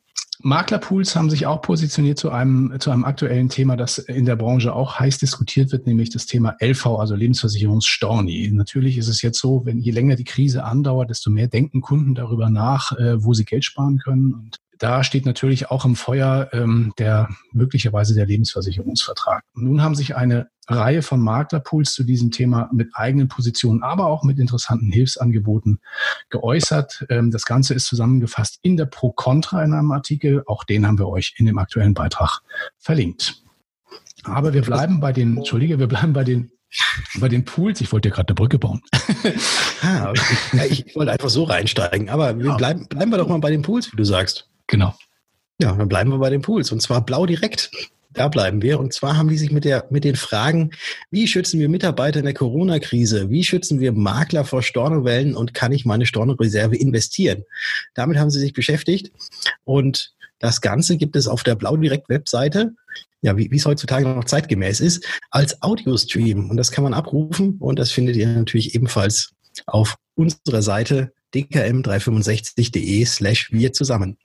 Maklerpools 0.44 1.16
haben 1.16 1.30
sich 1.30 1.46
auch 1.46 1.62
positioniert 1.62 2.18
zu 2.18 2.32
einem, 2.32 2.80
zu 2.80 2.92
einem 2.92 3.06
aktuellen 3.06 3.50
Thema, 3.50 3.78
das 3.78 3.98
in 3.98 4.26
der 4.26 4.36
Branche 4.36 4.74
auch 4.74 5.00
heiß 5.00 5.18
diskutiert 5.18 5.72
wird, 5.72 5.88
nämlich 5.88 6.10
das 6.10 6.26
Thema 6.26 6.56
LV, 6.60 6.86
also 6.88 7.16
Lebensversicherungsstorni. 7.16 8.52
Natürlich 8.54 8.98
ist 8.98 9.08
es 9.08 9.22
jetzt 9.22 9.40
so, 9.40 9.66
wenn 9.66 9.80
je 9.80 9.92
länger 9.92 10.16
die 10.16 10.24
Krise 10.24 10.64
andauert, 10.64 11.10
desto 11.10 11.30
mehr 11.30 11.48
denken 11.48 11.82
Kunden 11.82 12.16
darüber 12.16 12.50
nach, 12.50 12.92
äh, 12.94 13.24
wo 13.24 13.34
sie 13.34 13.46
Geld 13.46 13.66
sparen 13.66 13.98
können. 13.98 14.34
Und 14.34 14.58
da 14.82 15.04
steht 15.04 15.28
natürlich 15.28 15.70
auch 15.70 15.86
im 15.86 15.96
Feuer 15.96 16.50
ähm, 16.54 16.92
der 16.98 17.30
möglicherweise 17.52 18.16
der 18.16 18.26
Lebensversicherungsvertrag. 18.26 19.44
Nun 19.54 19.84
haben 19.84 19.94
sich 19.94 20.16
eine 20.16 20.50
Reihe 20.68 21.04
von 21.04 21.22
Maklerpools 21.22 21.94
zu 21.94 22.04
diesem 22.04 22.32
Thema 22.32 22.68
mit 22.74 22.90
eigenen 22.94 23.28
Positionen, 23.28 23.84
aber 23.84 24.08
auch 24.08 24.24
mit 24.24 24.40
interessanten 24.40 24.92
Hilfsangeboten 24.92 25.82
geäußert. 26.32 27.06
Ähm, 27.10 27.30
das 27.30 27.46
Ganze 27.46 27.76
ist 27.76 27.86
zusammengefasst 27.86 28.58
in 28.64 28.76
der 28.76 28.88
Pro 28.88 29.12
Contra 29.12 29.64
in 29.64 29.74
einem 29.74 29.92
Artikel. 29.92 30.42
Auch 30.48 30.64
den 30.64 30.88
haben 30.88 30.98
wir 30.98 31.08
euch 31.08 31.36
in 31.38 31.46
dem 31.46 31.60
aktuellen 31.60 31.94
Beitrag 31.94 32.42
verlinkt. 32.80 33.44
Aber 34.24 34.54
wir 34.54 34.64
bleiben 34.64 35.00
bei 35.00 35.14
den, 35.14 35.38
Entschuldige, 35.38 35.78
wir 35.78 35.88
bleiben 35.88 36.14
bei 36.14 36.24
den 36.24 36.52
bei 37.20 37.28
den 37.28 37.44
Pools, 37.44 37.82
ich 37.82 37.92
wollte 37.92 38.08
ja 38.08 38.16
gerade 38.16 38.30
eine 38.30 38.36
Brücke 38.36 38.58
bauen. 38.58 38.82
ah, 39.82 40.14
ja, 40.54 40.66
ich 40.66 40.96
wollte 40.96 41.12
einfach 41.12 41.30
so 41.30 41.44
reinsteigen, 41.44 42.10
aber 42.10 42.40
wir 42.40 42.54
bleiben, 42.54 42.88
bleiben 42.88 43.12
wir 43.12 43.18
doch 43.18 43.28
mal 43.28 43.42
bei 43.42 43.52
den 43.52 43.62
Pools, 43.62 43.92
wie 43.92 43.98
du 43.98 44.06
sagst. 44.06 44.51
Genau. 44.68 44.96
Ja, 45.60 45.74
dann 45.74 45.88
bleiben 45.88 46.10
wir 46.10 46.18
bei 46.18 46.30
den 46.30 46.42
Pools 46.42 46.72
und 46.72 46.82
zwar 46.82 47.06
blau 47.06 47.26
direkt. 47.26 47.72
Da 48.14 48.28
bleiben 48.28 48.62
wir. 48.62 48.80
Und 48.80 48.94
zwar 48.94 49.16
haben 49.16 49.30
die 49.30 49.38
sich 49.38 49.52
mit, 49.52 49.64
der, 49.64 49.88
mit 49.90 50.04
den 50.04 50.16
Fragen, 50.16 50.72
wie 51.12 51.28
schützen 51.28 51.60
wir 51.60 51.70
Mitarbeiter 51.70 52.20
in 52.20 52.26
der 52.26 52.34
Corona-Krise? 52.34 53.30
Wie 53.30 53.44
schützen 53.44 53.80
wir 53.80 53.94
Makler 53.94 54.44
vor 54.44 54.64
Stornowellen 54.64 55.36
und 55.36 55.54
kann 55.54 55.72
ich 55.72 55.86
meine 55.86 56.06
Stornoreserve 56.06 56.76
investieren? 56.76 57.44
Damit 57.94 58.18
haben 58.18 58.30
sie 58.30 58.40
sich 58.40 58.54
beschäftigt. 58.54 59.14
Und 59.64 60.14
das 60.40 60.60
Ganze 60.60 60.98
gibt 60.98 61.16
es 61.16 61.28
auf 61.28 61.44
der 61.44 61.56
Blau 61.56 61.78
Direkt 61.78 62.10
Webseite, 62.10 62.74
ja, 63.22 63.38
wie 63.38 63.56
es 63.56 63.66
heutzutage 63.66 64.10
noch 64.10 64.26
zeitgemäß 64.26 64.82
ist, 64.82 65.06
als 65.30 65.62
Audio-Stream. 65.62 66.50
Und 66.50 66.58
das 66.58 66.72
kann 66.72 66.84
man 66.84 66.94
abrufen 66.94 67.58
und 67.60 67.80
das 67.80 67.92
findet 67.92 68.16
ihr 68.18 68.28
natürlich 68.28 68.76
ebenfalls 68.76 69.34
auf 69.68 69.96
unserer 70.16 70.62
Seite 70.62 71.14
dkm365.de 71.34 73.06
slash 73.06 73.52
wir 73.52 73.72
zusammen. 73.72 74.18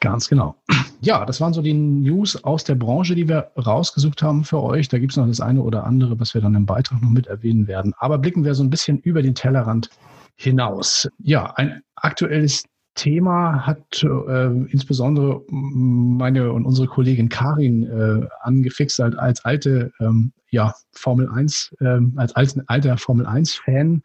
Ganz 0.00 0.28
genau. 0.28 0.56
Ja, 1.00 1.24
das 1.24 1.40
waren 1.40 1.52
so 1.52 1.62
die 1.62 1.72
News 1.72 2.42
aus 2.44 2.64
der 2.64 2.74
Branche, 2.74 3.14
die 3.14 3.28
wir 3.28 3.50
rausgesucht 3.56 4.22
haben 4.22 4.44
für 4.44 4.62
euch. 4.62 4.88
Da 4.88 4.98
gibt 4.98 5.12
es 5.12 5.16
noch 5.16 5.26
das 5.26 5.40
eine 5.40 5.62
oder 5.62 5.84
andere, 5.84 6.18
was 6.18 6.34
wir 6.34 6.40
dann 6.40 6.54
im 6.54 6.66
Beitrag 6.66 7.02
noch 7.02 7.10
mit 7.10 7.26
erwähnen 7.26 7.66
werden. 7.66 7.92
Aber 7.98 8.18
blicken 8.18 8.44
wir 8.44 8.54
so 8.54 8.62
ein 8.62 8.70
bisschen 8.70 8.98
über 8.98 9.22
den 9.22 9.34
Tellerrand 9.34 9.90
hinaus. 10.36 11.08
Ja, 11.18 11.52
ein 11.54 11.82
aktuelles 11.96 12.64
Thema 12.94 13.66
hat 13.66 14.02
äh, 14.02 14.46
insbesondere 14.46 15.42
meine 15.50 16.52
und 16.52 16.64
unsere 16.64 16.88
Kollegin 16.88 17.28
Karin 17.28 17.82
äh, 17.84 18.26
angefixt 18.40 19.00
als, 19.00 19.16
als 19.16 19.44
alte 19.44 19.92
ähm, 20.00 20.32
ja, 20.50 20.74
Formel 20.92 21.28
1, 21.28 21.76
ähm, 21.80 22.14
als 22.16 22.34
alter 22.34 22.96
Formel 22.96 23.26
1 23.26 23.54
Fan 23.54 24.02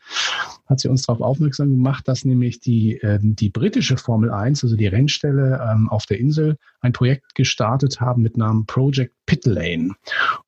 hat 0.72 0.80
sie 0.80 0.88
uns 0.88 1.04
darauf 1.06 1.22
aufmerksam 1.22 1.70
gemacht, 1.70 2.08
dass 2.08 2.26
nämlich 2.26 2.60
die, 2.60 3.00
äh, 3.02 3.20
die 3.22 3.50
britische 3.50 3.98
Formel 3.98 4.32
1, 4.32 4.64
also 4.64 4.76
die 4.76 4.88
Rennstelle 4.88 5.62
ähm, 5.70 5.90
auf 5.90 6.06
der 6.06 6.20
Insel, 6.20 6.58
ein 6.80 6.94
Projekt 6.94 7.36
gestartet 7.36 8.02
haben 8.02 8.24
mit 8.24 8.38
Namen 8.38 8.66
Project 8.66 9.14
Pit 9.28 9.46
Lane. 9.46 9.92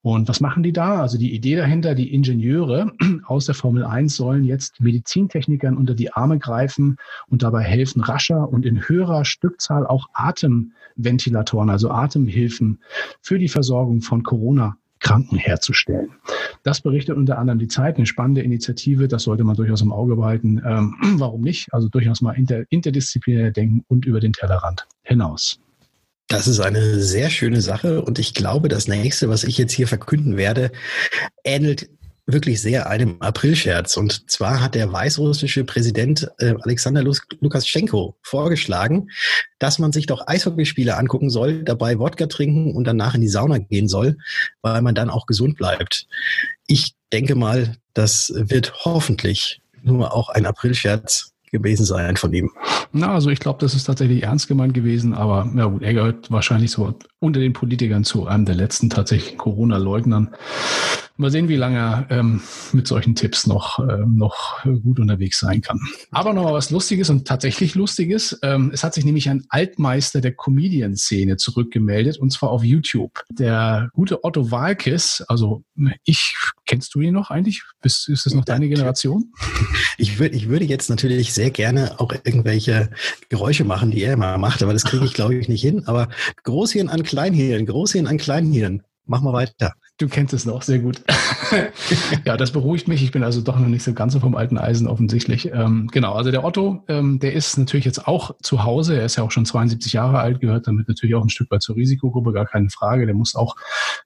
Und 0.01 0.27
was 0.27 0.39
machen 0.39 0.63
die 0.63 0.73
da? 0.73 1.01
Also 1.01 1.17
die 1.17 1.35
Idee 1.35 1.55
dahinter, 1.55 1.93
die 1.93 2.13
Ingenieure 2.13 2.91
aus 3.25 3.45
der 3.45 3.55
Formel 3.55 3.83
1 3.83 4.15
sollen 4.15 4.45
jetzt 4.45 4.79
Medizintechnikern 4.79 5.77
unter 5.77 5.93
die 5.93 6.11
Arme 6.11 6.39
greifen 6.39 6.97
und 7.27 7.43
dabei 7.43 7.61
helfen, 7.61 8.01
rascher 8.01 8.49
und 8.49 8.65
in 8.65 8.87
höherer 8.87 9.25
Stückzahl 9.25 9.85
auch 9.85 10.07
Atemventilatoren, 10.13 11.69
also 11.69 11.91
Atemhilfen 11.91 12.81
für 13.21 13.37
die 13.37 13.49
Versorgung 13.49 14.01
von 14.01 14.23
Corona 14.23 14.77
Kranken 15.03 15.37
herzustellen. 15.37 16.09
Das 16.63 16.81
berichtet 16.81 17.15
unter 17.15 17.37
anderem 17.37 17.59
die 17.59 17.67
Zeit, 17.67 17.97
eine 17.97 18.07
spannende 18.07 18.41
Initiative, 18.41 19.07
das 19.07 19.23
sollte 19.23 19.43
man 19.43 19.55
durchaus 19.55 19.81
im 19.81 19.91
Auge 19.91 20.15
behalten. 20.15 20.61
Ähm, 20.65 20.95
warum 21.19 21.41
nicht? 21.41 21.71
Also 21.73 21.89
durchaus 21.89 22.21
mal 22.21 22.31
inter, 22.31 22.63
interdisziplinär 22.69 23.51
denken 23.51 23.83
und 23.87 24.05
über 24.05 24.19
den 24.19 24.33
Tellerrand 24.33 24.87
hinaus. 25.03 25.59
Das 26.29 26.47
ist 26.47 26.61
eine 26.61 26.99
sehr 26.99 27.29
schöne 27.29 27.61
Sache 27.61 28.01
und 28.01 28.17
ich 28.17 28.33
glaube, 28.33 28.69
das 28.69 28.87
nächste, 28.87 29.29
was 29.29 29.43
ich 29.43 29.57
jetzt 29.57 29.73
hier 29.73 29.87
verkünden 29.87 30.37
werde, 30.37 30.71
ähnelt 31.43 31.89
wirklich 32.25 32.61
sehr 32.61 32.89
einem 32.89 33.17
Aprilscherz. 33.21 33.97
Und 33.97 34.29
zwar 34.31 34.61
hat 34.61 34.75
der 34.75 34.91
weißrussische 34.91 35.63
Präsident 35.65 36.29
äh, 36.39 36.53
Alexander 36.61 37.03
Lukaschenko 37.03 38.15
vorgeschlagen, 38.21 39.09
dass 39.59 39.79
man 39.79 39.91
sich 39.91 40.05
doch 40.05 40.27
Eishockeyspiele 40.27 40.97
angucken 40.97 41.29
soll, 41.29 41.63
dabei 41.63 41.99
Wodka 41.99 42.27
trinken 42.27 42.75
und 42.75 42.85
danach 42.85 43.15
in 43.15 43.21
die 43.21 43.27
Sauna 43.27 43.57
gehen 43.57 43.87
soll, 43.87 44.17
weil 44.61 44.81
man 44.81 44.95
dann 44.95 45.09
auch 45.09 45.25
gesund 45.25 45.57
bleibt. 45.57 46.07
Ich 46.67 46.95
denke 47.11 47.35
mal, 47.35 47.75
das 47.93 48.33
wird 48.35 48.73
hoffentlich 48.85 49.61
nur 49.81 50.13
auch 50.13 50.29
ein 50.29 50.45
Aprilscherz 50.45 51.33
gewesen 51.51 51.85
sein 51.85 52.17
von 52.17 52.33
ihm. 52.33 52.51
Na, 52.91 53.13
also 53.13 53.29
ich 53.29 53.39
glaube, 53.39 53.59
das 53.59 53.75
ist 53.75 53.83
tatsächlich 53.83 54.23
ernst 54.23 54.47
gemeint 54.47 54.73
gewesen, 54.73 55.13
aber 55.13 55.49
ja 55.55 55.65
gut, 55.65 55.83
er 55.83 55.93
gehört 55.93 56.31
wahrscheinlich 56.31 56.71
so 56.71 56.95
unter 57.19 57.39
den 57.39 57.53
Politikern 57.53 58.03
zu 58.03 58.27
einem 58.27 58.45
der 58.45 58.55
letzten 58.55 58.89
tatsächlich 58.89 59.37
Corona-Leugnern. 59.37 60.31
Mal 61.15 61.29
sehen, 61.29 61.47
wie 61.47 61.57
lange 61.57 61.77
er 61.77 62.07
ähm, 62.09 62.41
mit 62.71 62.87
solchen 62.87 63.13
Tipps 63.13 63.45
noch, 63.45 63.77
ähm, 63.79 64.15
noch 64.15 64.63
gut 64.63 64.99
unterwegs 64.99 65.39
sein 65.39 65.61
kann. 65.61 65.79
Aber 66.09 66.33
noch 66.33 66.43
mal 66.43 66.53
was 66.53 66.71
Lustiges 66.71 67.11
und 67.11 67.27
tatsächlich 67.27 67.75
Lustiges. 67.75 68.39
Ähm, 68.41 68.71
es 68.73 68.83
hat 68.83 68.95
sich 68.95 69.05
nämlich 69.05 69.29
ein 69.29 69.45
Altmeister 69.49 70.21
der 70.21 70.33
Comedian-Szene 70.33 71.37
zurückgemeldet 71.37 72.17
und 72.17 72.31
zwar 72.31 72.49
auf 72.49 72.63
YouTube. 72.63 73.23
Der 73.29 73.89
gute 73.93 74.23
Otto 74.23 74.49
Walkes, 74.49 75.23
also 75.27 75.63
ich, 76.03 76.35
kennst 76.65 76.95
du 76.95 77.01
ihn 77.01 77.13
noch 77.13 77.29
eigentlich? 77.29 77.61
Bist, 77.81 78.09
ist 78.09 78.25
das 78.25 78.33
noch 78.33 78.45
deine 78.45 78.67
Generation? 78.67 79.31
Ich, 79.99 80.17
würde 80.17 80.35
ich 80.35 80.49
würde 80.49 80.65
jetzt 80.65 80.89
natürlich 80.89 81.33
sehr 81.33 81.51
gerne 81.51 81.99
auch 81.99 82.11
irgendwelche 82.23 82.89
Geräusche 83.29 83.65
machen, 83.65 83.91
die 83.91 84.01
er 84.01 84.13
immer 84.13 84.39
macht, 84.39 84.63
aber 84.63 84.73
das 84.73 84.83
kriege 84.83 85.05
ich, 85.05 85.13
glaube 85.13 85.35
ich, 85.35 85.47
nicht 85.47 85.61
hin. 85.61 85.83
Aber 85.85 86.09
Großhirn 86.43 86.89
an 86.89 87.03
Kleinhirn, 87.03 87.67
Großhirn 87.67 88.07
an 88.07 88.17
Kleinhirn. 88.17 88.81
Machen 89.05 89.25
wir 89.25 89.33
weiter. 89.33 89.73
Du 89.99 90.09
kennst 90.09 90.33
es 90.33 90.45
noch, 90.45 90.63
sehr 90.63 90.79
gut. 90.79 91.03
ja, 92.25 92.35
das 92.35 92.51
beruhigt 92.51 92.87
mich. 92.87 93.03
Ich 93.03 93.11
bin 93.11 93.23
also 93.23 93.41
doch 93.41 93.59
noch 93.59 93.67
nicht 93.67 93.83
so 93.83 93.93
ganz 93.93 94.13
so 94.13 94.19
vom 94.19 94.35
alten 94.35 94.57
Eisen 94.57 94.87
offensichtlich. 94.87 95.51
Ähm, 95.53 95.87
genau, 95.91 96.13
also 96.13 96.31
der 96.31 96.43
Otto, 96.43 96.83
ähm, 96.87 97.19
der 97.19 97.33
ist 97.33 97.59
natürlich 97.59 97.85
jetzt 97.85 98.07
auch 98.07 98.35
zu 98.41 98.63
Hause. 98.63 98.97
Er 98.97 99.05
ist 99.05 99.17
ja 99.17 99.23
auch 99.23 99.29
schon 99.29 99.45
72 99.45 99.93
Jahre 99.93 100.17
alt, 100.17 100.39
gehört 100.39 100.65
damit 100.65 100.87
natürlich 100.87 101.13
auch 101.13 101.21
ein 101.21 101.29
Stück 101.29 101.51
weit 101.51 101.61
zur 101.61 101.75
Risikogruppe, 101.75 102.33
gar 102.33 102.47
keine 102.47 102.71
Frage. 102.71 103.05
Der 103.05 103.13
muss 103.13 103.35
auch 103.35 103.55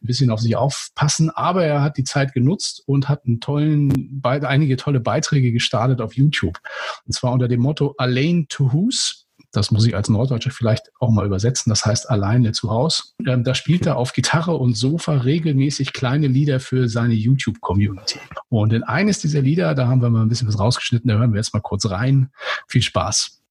ein 0.01 0.07
bisschen 0.07 0.29
auf 0.29 0.41
sich 0.41 0.57
aufpassen. 0.57 1.29
Aber 1.29 1.63
er 1.63 1.81
hat 1.81 1.95
die 1.95 2.03
Zeit 2.03 2.33
genutzt 2.33 2.83
und 2.85 3.07
hat 3.07 3.25
einen 3.25 3.39
tollen, 3.39 4.21
einige 4.23 4.75
tolle 4.75 4.99
Beiträge 4.99 5.53
gestartet 5.53 6.01
auf 6.01 6.17
YouTube. 6.17 6.59
Und 7.05 7.13
zwar 7.13 7.31
unter 7.31 7.47
dem 7.47 7.61
Motto 7.61 7.95
Alain 7.97 8.47
to 8.49 8.73
Who's 8.73 9.26
das 9.57 9.71
muss 9.71 9.85
ich 9.85 9.95
als 9.95 10.07
Norddeutscher 10.07 10.51
vielleicht 10.51 10.91
auch 10.99 11.09
mal 11.09 11.25
übersetzen. 11.25 11.69
Das 11.69 11.85
heißt 11.85 12.09
alleine 12.09 12.51
zu 12.51 12.69
Hause. 12.69 13.03
Ähm, 13.25 13.43
da 13.43 13.55
spielt 13.55 13.85
er 13.85 13.97
auf 13.97 14.13
Gitarre 14.13 14.55
und 14.55 14.77
Sofa 14.77 15.13
regelmäßig 15.13 15.93
kleine 15.93 16.27
Lieder 16.27 16.59
für 16.59 16.87
seine 16.87 17.15
YouTube-Community. 17.15 18.19
Und 18.49 18.71
in 18.71 18.83
eines 18.83 19.19
dieser 19.19 19.41
Lieder, 19.41 19.73
da 19.73 19.87
haben 19.87 20.01
wir 20.01 20.09
mal 20.09 20.21
ein 20.21 20.29
bisschen 20.29 20.47
was 20.47 20.59
rausgeschnitten, 20.59 21.09
da 21.09 21.17
hören 21.17 21.33
wir 21.33 21.37
jetzt 21.37 21.53
mal 21.53 21.59
kurz 21.59 21.89
rein. 21.89 22.29
Viel 22.67 22.83
Spaß. 22.83 23.41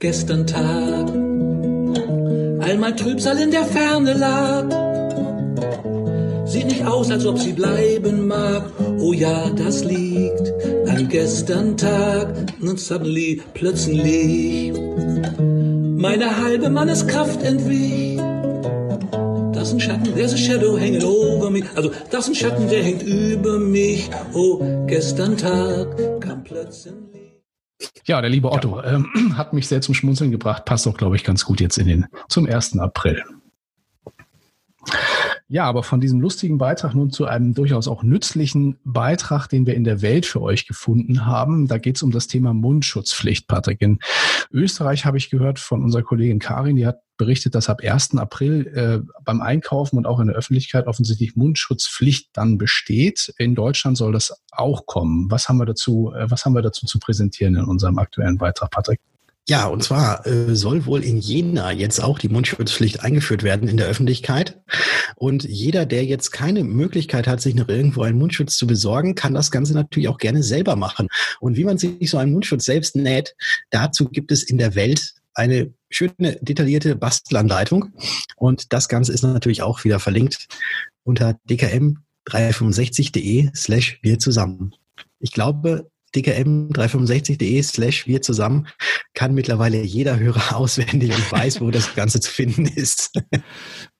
Gestern 0.00 0.46
Tag, 0.46 1.08
all 2.60 2.78
mein 2.78 2.96
Trübsal 2.96 3.38
in 3.38 3.52
der 3.52 3.64
Ferne 3.64 4.14
lag. 4.14 5.91
Sieht 6.52 6.66
nicht 6.66 6.84
aus, 6.84 7.10
als 7.10 7.24
ob 7.24 7.38
sie 7.38 7.54
bleiben 7.54 8.26
mag. 8.26 8.70
Oh 8.98 9.14
ja, 9.14 9.48
das 9.48 9.84
liegt 9.84 10.52
an 10.86 11.08
gestern 11.08 11.78
Tag. 11.78 12.28
Und 12.60 12.78
suddenly, 12.78 13.40
plötzlich, 13.54 14.70
meine 15.96 16.42
halbe 16.42 16.68
Manneskraft 16.68 17.42
entwich. 17.42 18.18
Das 19.54 19.68
ist 19.68 19.74
ein 19.74 19.80
Schatten, 19.80 20.14
there's 20.14 20.34
a 20.34 20.36
shadow 20.36 20.78
hanging 20.78 21.02
over 21.02 21.48
me. 21.48 21.62
Also, 21.74 21.90
das 22.10 22.24
ist 22.24 22.28
ein 22.28 22.34
Schatten, 22.34 22.68
der 22.68 22.82
hängt 22.82 23.02
über 23.02 23.58
mich. 23.58 24.10
Oh, 24.34 24.84
gestern 24.86 25.38
Tag 25.38 26.20
kam 26.20 26.44
plötzlich. 26.44 26.92
Ja, 28.04 28.20
der 28.20 28.28
liebe 28.28 28.52
Otto 28.52 28.76
ja. 28.76 28.96
ähm, 28.96 29.38
hat 29.38 29.54
mich 29.54 29.68
sehr 29.68 29.80
zum 29.80 29.94
Schmunzeln 29.94 30.30
gebracht. 30.30 30.66
Passt 30.66 30.86
auch, 30.86 30.98
glaube 30.98 31.16
ich, 31.16 31.24
ganz 31.24 31.46
gut 31.46 31.62
jetzt 31.62 31.78
in 31.78 31.86
den 31.86 32.06
zum 32.28 32.46
1. 32.46 32.78
April. 32.78 33.24
Ja, 35.52 35.64
aber 35.64 35.82
von 35.82 36.00
diesem 36.00 36.18
lustigen 36.18 36.56
Beitrag 36.56 36.94
nun 36.94 37.10
zu 37.10 37.26
einem 37.26 37.52
durchaus 37.52 37.86
auch 37.86 38.02
nützlichen 38.02 38.78
Beitrag, 38.84 39.48
den 39.48 39.66
wir 39.66 39.74
in 39.74 39.84
der 39.84 40.00
Welt 40.00 40.24
für 40.24 40.40
euch 40.40 40.66
gefunden 40.66 41.26
haben. 41.26 41.68
Da 41.68 41.76
geht 41.76 41.96
es 41.96 42.02
um 42.02 42.10
das 42.10 42.26
Thema 42.26 42.54
Mundschutzpflicht, 42.54 43.48
Patrick. 43.48 43.82
In 43.82 43.98
Österreich 44.50 45.04
habe 45.04 45.18
ich 45.18 45.28
gehört 45.28 45.58
von 45.58 45.82
unserer 45.84 46.04
Kollegin 46.04 46.38
Karin, 46.38 46.76
die 46.76 46.86
hat 46.86 47.00
berichtet, 47.18 47.54
dass 47.54 47.68
ab 47.68 47.82
1. 47.84 48.16
April 48.16 48.66
äh, 48.68 49.00
beim 49.26 49.42
Einkaufen 49.42 49.98
und 49.98 50.06
auch 50.06 50.20
in 50.20 50.28
der 50.28 50.36
Öffentlichkeit 50.36 50.86
offensichtlich 50.86 51.36
Mundschutzpflicht 51.36 52.30
dann 52.32 52.56
besteht. 52.56 53.34
In 53.36 53.54
Deutschland 53.54 53.98
soll 53.98 54.12
das 54.12 54.34
auch 54.52 54.86
kommen. 54.86 55.30
Was 55.30 55.50
haben 55.50 55.58
wir 55.58 55.66
dazu, 55.66 56.14
äh, 56.16 56.30
was 56.30 56.46
haben 56.46 56.54
wir 56.54 56.62
dazu 56.62 56.86
zu 56.86 56.98
präsentieren 56.98 57.56
in 57.56 57.64
unserem 57.64 57.98
aktuellen 57.98 58.38
Beitrag, 58.38 58.70
Patrick? 58.70 59.00
Ja, 59.48 59.66
und 59.66 59.82
zwar 59.82 60.24
äh, 60.24 60.54
soll 60.54 60.86
wohl 60.86 61.02
in 61.02 61.18
Jena 61.18 61.72
jetzt 61.72 62.00
auch 62.00 62.20
die 62.20 62.28
Mundschutzpflicht 62.28 63.00
eingeführt 63.00 63.42
werden 63.42 63.68
in 63.68 63.76
der 63.76 63.88
Öffentlichkeit. 63.88 64.60
Und 65.16 65.42
jeder, 65.42 65.84
der 65.84 66.04
jetzt 66.04 66.30
keine 66.30 66.62
Möglichkeit 66.62 67.26
hat, 67.26 67.40
sich 67.40 67.56
noch 67.56 67.68
irgendwo 67.68 68.02
einen 68.02 68.18
Mundschutz 68.18 68.56
zu 68.56 68.68
besorgen, 68.68 69.16
kann 69.16 69.34
das 69.34 69.50
Ganze 69.50 69.74
natürlich 69.74 70.08
auch 70.08 70.18
gerne 70.18 70.44
selber 70.44 70.76
machen. 70.76 71.08
Und 71.40 71.56
wie 71.56 71.64
man 71.64 71.76
sich 71.76 72.08
so 72.08 72.18
einen 72.18 72.32
Mundschutz 72.32 72.64
selbst 72.64 72.94
näht, 72.94 73.34
dazu 73.70 74.08
gibt 74.08 74.30
es 74.30 74.44
in 74.44 74.58
der 74.58 74.76
Welt 74.76 75.14
eine 75.34 75.74
schöne 75.90 76.38
detaillierte 76.40 76.94
Bastelanleitung. 76.94 77.92
Und 78.36 78.72
das 78.72 78.88
Ganze 78.88 79.12
ist 79.12 79.22
natürlich 79.22 79.62
auch 79.62 79.82
wieder 79.82 79.98
verlinkt 79.98 80.46
unter 81.02 81.36
dkm365.de 81.48 83.50
slash 83.56 83.98
wir 84.02 84.20
zusammen. 84.20 84.72
Ich 85.18 85.32
glaube, 85.32 85.90
dkm365.de 86.14 87.62
slash 87.62 88.06
wir 88.06 88.22
zusammen 88.22 88.68
kann 89.14 89.34
mittlerweile 89.34 89.82
jeder 89.82 90.18
Hörer 90.18 90.56
auswendig 90.56 91.14
und 91.14 91.32
weiß, 91.32 91.60
wo 91.60 91.70
das 91.70 91.94
Ganze 91.94 92.20
zu 92.20 92.30
finden 92.30 92.66
ist. 92.66 93.12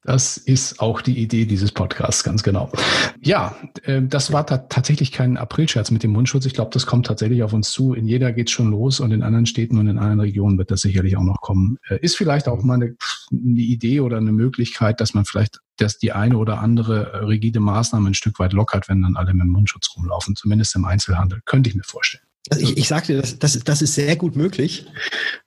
Das 0.04 0.36
ist 0.36 0.80
auch 0.80 1.00
die 1.00 1.16
Idee 1.16 1.44
dieses 1.44 1.70
Podcasts, 1.70 2.24
ganz 2.24 2.42
genau. 2.42 2.72
Ja, 3.20 3.56
äh, 3.84 4.02
das 4.02 4.32
war 4.32 4.46
tatsächlich 4.46 5.12
kein 5.12 5.36
Aprilscherz 5.36 5.92
mit 5.92 6.02
dem 6.02 6.10
Mundschutz. 6.10 6.44
Ich 6.44 6.54
glaube, 6.54 6.70
das 6.72 6.86
kommt 6.86 7.06
tatsächlich 7.06 7.44
auf 7.44 7.52
uns 7.52 7.70
zu. 7.70 7.94
In 7.94 8.08
jeder 8.08 8.32
geht 8.32 8.48
es 8.48 8.52
schon 8.52 8.70
los 8.70 8.98
und 8.98 9.12
in 9.12 9.22
anderen 9.22 9.46
Städten 9.46 9.78
und 9.78 9.86
in 9.86 9.98
anderen 9.98 10.20
Regionen 10.20 10.58
wird 10.58 10.72
das 10.72 10.80
sicherlich 10.80 11.16
auch 11.16 11.22
noch 11.22 11.40
kommen. 11.40 11.78
Äh, 11.88 11.98
ist 12.00 12.16
vielleicht 12.16 12.48
auch 12.48 12.64
mal 12.64 12.74
eine, 12.74 12.96
eine 13.30 13.60
Idee 13.60 14.00
oder 14.00 14.16
eine 14.16 14.32
Möglichkeit, 14.32 15.00
dass 15.00 15.14
man 15.14 15.24
vielleicht 15.24 15.60
dass 15.76 15.98
die 15.98 16.12
eine 16.12 16.38
oder 16.38 16.60
andere 16.60 17.12
äh, 17.12 17.16
rigide 17.24 17.60
Maßnahme 17.60 18.10
ein 18.10 18.14
Stück 18.14 18.38
weit 18.38 18.52
lockert, 18.52 18.88
wenn 18.88 19.02
dann 19.02 19.16
alle 19.16 19.34
mit 19.34 19.46
Mundschutz 19.46 19.90
rumlaufen, 19.96 20.36
zumindest 20.36 20.76
im 20.76 20.84
Einzelhandel. 20.84 21.40
Könnte 21.44 21.70
ich 21.70 21.76
mir 21.76 21.84
vorstellen. 21.84 22.24
Also 22.50 22.64
ich, 22.64 22.76
ich 22.76 22.88
sagte, 22.88 23.16
das, 23.20 23.38
das, 23.38 23.58
das 23.60 23.82
ist 23.82 23.94
sehr 23.94 24.16
gut 24.16 24.34
möglich. 24.34 24.86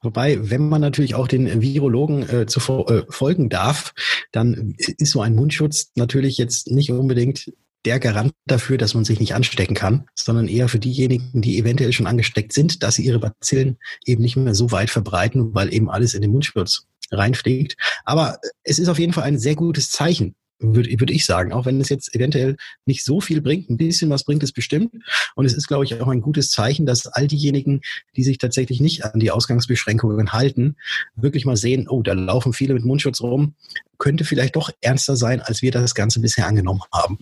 Wobei, 0.01 0.49
wenn 0.49 0.69
man 0.69 0.81
natürlich 0.81 1.15
auch 1.15 1.27
den 1.27 1.61
Virologen 1.61 2.27
äh, 2.29 2.45
zu 2.45 2.59
äh, 2.87 3.03
folgen 3.09 3.49
darf, 3.49 3.93
dann 4.31 4.75
ist 4.77 5.11
so 5.11 5.21
ein 5.21 5.35
Mundschutz 5.35 5.91
natürlich 5.95 6.37
jetzt 6.37 6.71
nicht 6.71 6.91
unbedingt 6.91 7.51
der 7.85 7.99
Garant 7.99 8.33
dafür, 8.45 8.77
dass 8.77 8.95
man 8.95 9.05
sich 9.05 9.19
nicht 9.19 9.35
anstecken 9.35 9.75
kann, 9.75 10.05
sondern 10.15 10.47
eher 10.47 10.67
für 10.67 10.79
diejenigen, 10.79 11.41
die 11.41 11.59
eventuell 11.59 11.93
schon 11.93 12.07
angesteckt 12.07 12.51
sind, 12.51 12.81
dass 12.81 12.95
sie 12.95 13.05
ihre 13.05 13.19
Bazillen 13.19 13.77
eben 14.05 14.23
nicht 14.23 14.35
mehr 14.35 14.55
so 14.55 14.71
weit 14.71 14.89
verbreiten, 14.89 15.53
weil 15.53 15.73
eben 15.73 15.89
alles 15.89 16.15
in 16.15 16.21
den 16.21 16.31
Mundschutz 16.31 16.87
reinfliegt. 17.11 17.75
Aber 18.03 18.39
es 18.63 18.79
ist 18.79 18.89
auf 18.89 18.99
jeden 18.99 19.13
Fall 19.13 19.23
ein 19.23 19.39
sehr 19.39 19.55
gutes 19.55 19.89
Zeichen, 19.89 20.35
würde 20.59 20.89
würd 20.99 21.11
ich 21.11 21.25
sagen, 21.25 21.51
auch 21.51 21.65
wenn 21.65 21.81
es 21.81 21.89
jetzt 21.89 22.15
eventuell 22.15 22.55
nicht 22.85 23.03
so 23.03 23.19
viel 23.19 23.41
bringt, 23.41 23.69
ein 23.69 23.77
bisschen 23.77 24.09
was 24.09 24.23
bringt 24.23 24.43
es 24.43 24.51
bestimmt. 24.51 24.93
Und 25.35 25.45
es 25.45 25.53
ist, 25.53 25.67
glaube 25.67 25.83
ich, 25.83 25.99
auch 25.99 26.07
ein 26.07 26.21
gutes 26.21 26.49
Zeichen, 26.49 26.85
dass 26.85 27.07
all 27.07 27.27
diejenigen, 27.27 27.81
die 28.15 28.23
sich 28.23 28.37
tatsächlich 28.37 28.79
nicht 28.79 29.03
an 29.03 29.19
die 29.19 29.31
Ausgangsbeschränkungen 29.31 30.33
halten, 30.33 30.75
wirklich 31.15 31.45
mal 31.45 31.57
sehen, 31.57 31.87
oh, 31.89 32.01
da 32.01 32.13
laufen 32.13 32.53
viele 32.53 32.73
mit 32.73 32.85
Mundschutz 32.85 33.21
rum, 33.21 33.55
könnte 33.97 34.23
vielleicht 34.23 34.55
doch 34.55 34.69
ernster 34.81 35.15
sein, 35.15 35.41
als 35.41 35.61
wir 35.61 35.71
das 35.71 35.95
Ganze 35.95 36.19
bisher 36.21 36.47
angenommen 36.47 36.81
haben 36.91 37.17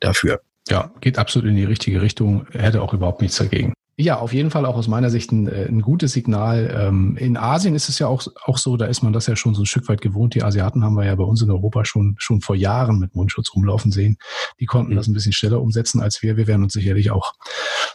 dafür. 0.00 0.42
Ja, 0.68 0.92
geht 1.00 1.18
absolut 1.18 1.48
in 1.48 1.56
die 1.56 1.64
richtige 1.64 2.00
Richtung, 2.00 2.46
hätte 2.52 2.80
auch 2.80 2.94
überhaupt 2.94 3.20
nichts 3.20 3.36
dagegen. 3.36 3.74
Ja, 3.96 4.18
auf 4.18 4.32
jeden 4.32 4.50
Fall 4.50 4.66
auch 4.66 4.76
aus 4.76 4.88
meiner 4.88 5.08
Sicht 5.08 5.30
ein, 5.30 5.46
äh, 5.46 5.66
ein 5.66 5.80
gutes 5.80 6.12
Signal. 6.12 6.74
Ähm, 6.76 7.16
in 7.16 7.36
Asien 7.36 7.76
ist 7.76 7.88
es 7.88 8.00
ja 8.00 8.08
auch, 8.08 8.26
auch 8.44 8.58
so, 8.58 8.76
da 8.76 8.86
ist 8.86 9.02
man 9.02 9.12
das 9.12 9.28
ja 9.28 9.36
schon 9.36 9.54
so 9.54 9.62
ein 9.62 9.66
Stück 9.66 9.88
weit 9.88 10.00
gewohnt. 10.00 10.34
Die 10.34 10.42
Asiaten 10.42 10.82
haben 10.82 10.96
wir 10.96 11.04
ja 11.04 11.14
bei 11.14 11.22
uns 11.22 11.42
in 11.42 11.50
Europa 11.50 11.84
schon, 11.84 12.16
schon 12.18 12.40
vor 12.40 12.56
Jahren 12.56 12.98
mit 12.98 13.14
Mundschutz 13.14 13.54
rumlaufen 13.54 13.92
sehen. 13.92 14.16
Die 14.58 14.66
konnten 14.66 14.92
mhm. 14.92 14.96
das 14.96 15.06
ein 15.06 15.14
bisschen 15.14 15.32
schneller 15.32 15.62
umsetzen 15.62 16.00
als 16.00 16.22
wir. 16.22 16.36
Wir 16.36 16.48
werden 16.48 16.64
uns 16.64 16.72
sicherlich 16.72 17.12
auch 17.12 17.34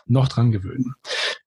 noch 0.06 0.30
dran 0.30 0.52
gewöhnen. 0.52 0.94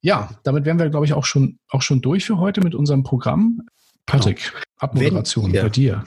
Ja, 0.03 0.31
damit 0.45 0.67
wären 0.67 0.79
wir, 0.79 0.91
glaube 0.91 1.07
ich, 1.07 1.15
auch 1.15 1.25
schon, 1.25 1.59
auch 1.71 1.83
schon 1.83 2.03
durch 2.03 2.27
für 2.27 2.39
heute 2.39 2.61
mit 2.61 2.75
unserem 2.75 3.05
Programm. 3.05 3.63
Patrick, 4.05 4.51
genau. 4.53 4.65
Abmoderation 4.79 5.53
Wenn, 5.53 5.63
bei 5.63 5.69
dir. 5.71 6.05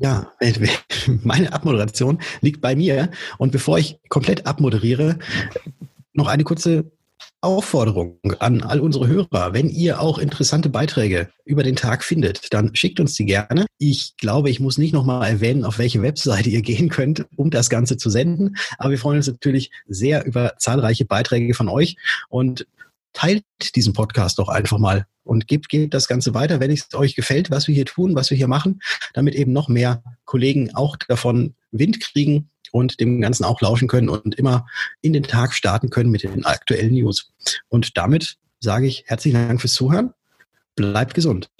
Ja, 0.00 0.32
meine 1.22 1.52
Abmoderation 1.52 2.20
liegt 2.40 2.60
bei 2.60 2.74
mir. 2.74 3.10
Und 3.38 3.52
bevor 3.52 3.78
ich 3.78 4.00
komplett 4.08 4.46
abmoderiere, 4.46 5.18
noch 6.12 6.26
eine 6.26 6.42
kurze 6.42 6.90
Aufforderung 7.40 8.18
an 8.40 8.62
all 8.62 8.80
unsere 8.80 9.06
Hörer. 9.06 9.52
Wenn 9.52 9.68
ihr 9.68 10.00
auch 10.00 10.18
interessante 10.18 10.68
Beiträge 10.68 11.28
über 11.44 11.62
den 11.62 11.76
Tag 11.76 12.02
findet, 12.02 12.52
dann 12.52 12.74
schickt 12.74 12.98
uns 12.98 13.14
die 13.14 13.26
gerne. 13.26 13.66
Ich 13.78 14.16
glaube, 14.16 14.50
ich 14.50 14.58
muss 14.58 14.76
nicht 14.76 14.92
nochmal 14.92 15.30
erwähnen, 15.30 15.64
auf 15.64 15.78
welche 15.78 16.02
Webseite 16.02 16.50
ihr 16.50 16.62
gehen 16.62 16.88
könnt, 16.88 17.26
um 17.36 17.50
das 17.50 17.70
Ganze 17.70 17.96
zu 17.96 18.10
senden. 18.10 18.56
Aber 18.76 18.90
wir 18.90 18.98
freuen 18.98 19.18
uns 19.18 19.28
natürlich 19.28 19.70
sehr 19.86 20.26
über 20.26 20.54
zahlreiche 20.58 21.04
Beiträge 21.04 21.54
von 21.54 21.68
euch 21.68 21.96
und 22.28 22.66
teilt 23.12 23.44
diesen 23.76 23.92
Podcast 23.92 24.38
doch 24.40 24.48
einfach 24.48 24.78
mal 24.78 25.06
und 25.22 25.46
gebt, 25.46 25.68
gebt 25.68 25.94
das 25.94 26.08
Ganze 26.08 26.34
weiter, 26.34 26.58
wenn 26.58 26.70
es 26.70 26.92
euch 26.94 27.14
gefällt, 27.14 27.50
was 27.50 27.68
wir 27.68 27.74
hier 27.74 27.84
tun, 27.84 28.14
was 28.16 28.30
wir 28.30 28.36
hier 28.36 28.48
machen, 28.48 28.80
damit 29.14 29.34
eben 29.34 29.52
noch 29.52 29.68
mehr 29.68 30.02
Kollegen 30.24 30.74
auch 30.74 30.96
davon 30.96 31.54
Wind 31.70 32.00
kriegen 32.00 32.50
und 32.72 33.00
dem 33.00 33.20
Ganzen 33.20 33.44
auch 33.44 33.60
lauschen 33.60 33.88
können 33.88 34.08
und 34.08 34.34
immer 34.34 34.66
in 35.00 35.12
den 35.12 35.22
Tag 35.24 35.54
starten 35.54 35.90
können 35.90 36.10
mit 36.10 36.22
den 36.22 36.44
aktuellen 36.44 36.94
News. 36.94 37.32
Und 37.68 37.96
damit 37.96 38.36
sage 38.60 38.86
ich 38.86 39.04
herzlichen 39.06 39.48
Dank 39.48 39.60
fürs 39.60 39.74
Zuhören. 39.74 40.12
Bleibt 40.76 41.14
gesund. 41.14 41.50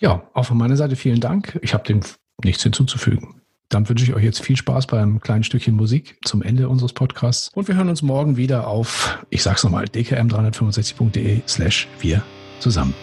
Ja, 0.00 0.28
auch 0.34 0.46
von 0.46 0.58
meiner 0.58 0.76
Seite 0.76 0.96
vielen 0.96 1.20
Dank. 1.20 1.58
Ich 1.62 1.74
habe 1.74 1.84
dem 1.84 2.00
nichts 2.42 2.62
hinzuzufügen. 2.62 3.42
Dann 3.68 3.88
wünsche 3.88 4.04
ich 4.04 4.14
euch 4.14 4.24
jetzt 4.24 4.42
viel 4.42 4.56
Spaß 4.56 4.86
beim 4.86 5.20
kleinen 5.20 5.44
Stückchen 5.44 5.74
Musik 5.74 6.18
zum 6.24 6.42
Ende 6.42 6.68
unseres 6.68 6.92
Podcasts. 6.92 7.50
Und 7.54 7.68
wir 7.68 7.76
hören 7.76 7.88
uns 7.88 8.02
morgen 8.02 8.36
wieder 8.36 8.66
auf, 8.66 9.18
ich 9.30 9.42
sag's 9.42 9.64
nochmal, 9.64 9.86
dkm365.de 9.86 11.40
slash 11.46 11.88
wir 12.00 12.22
zusammen. 12.60 12.94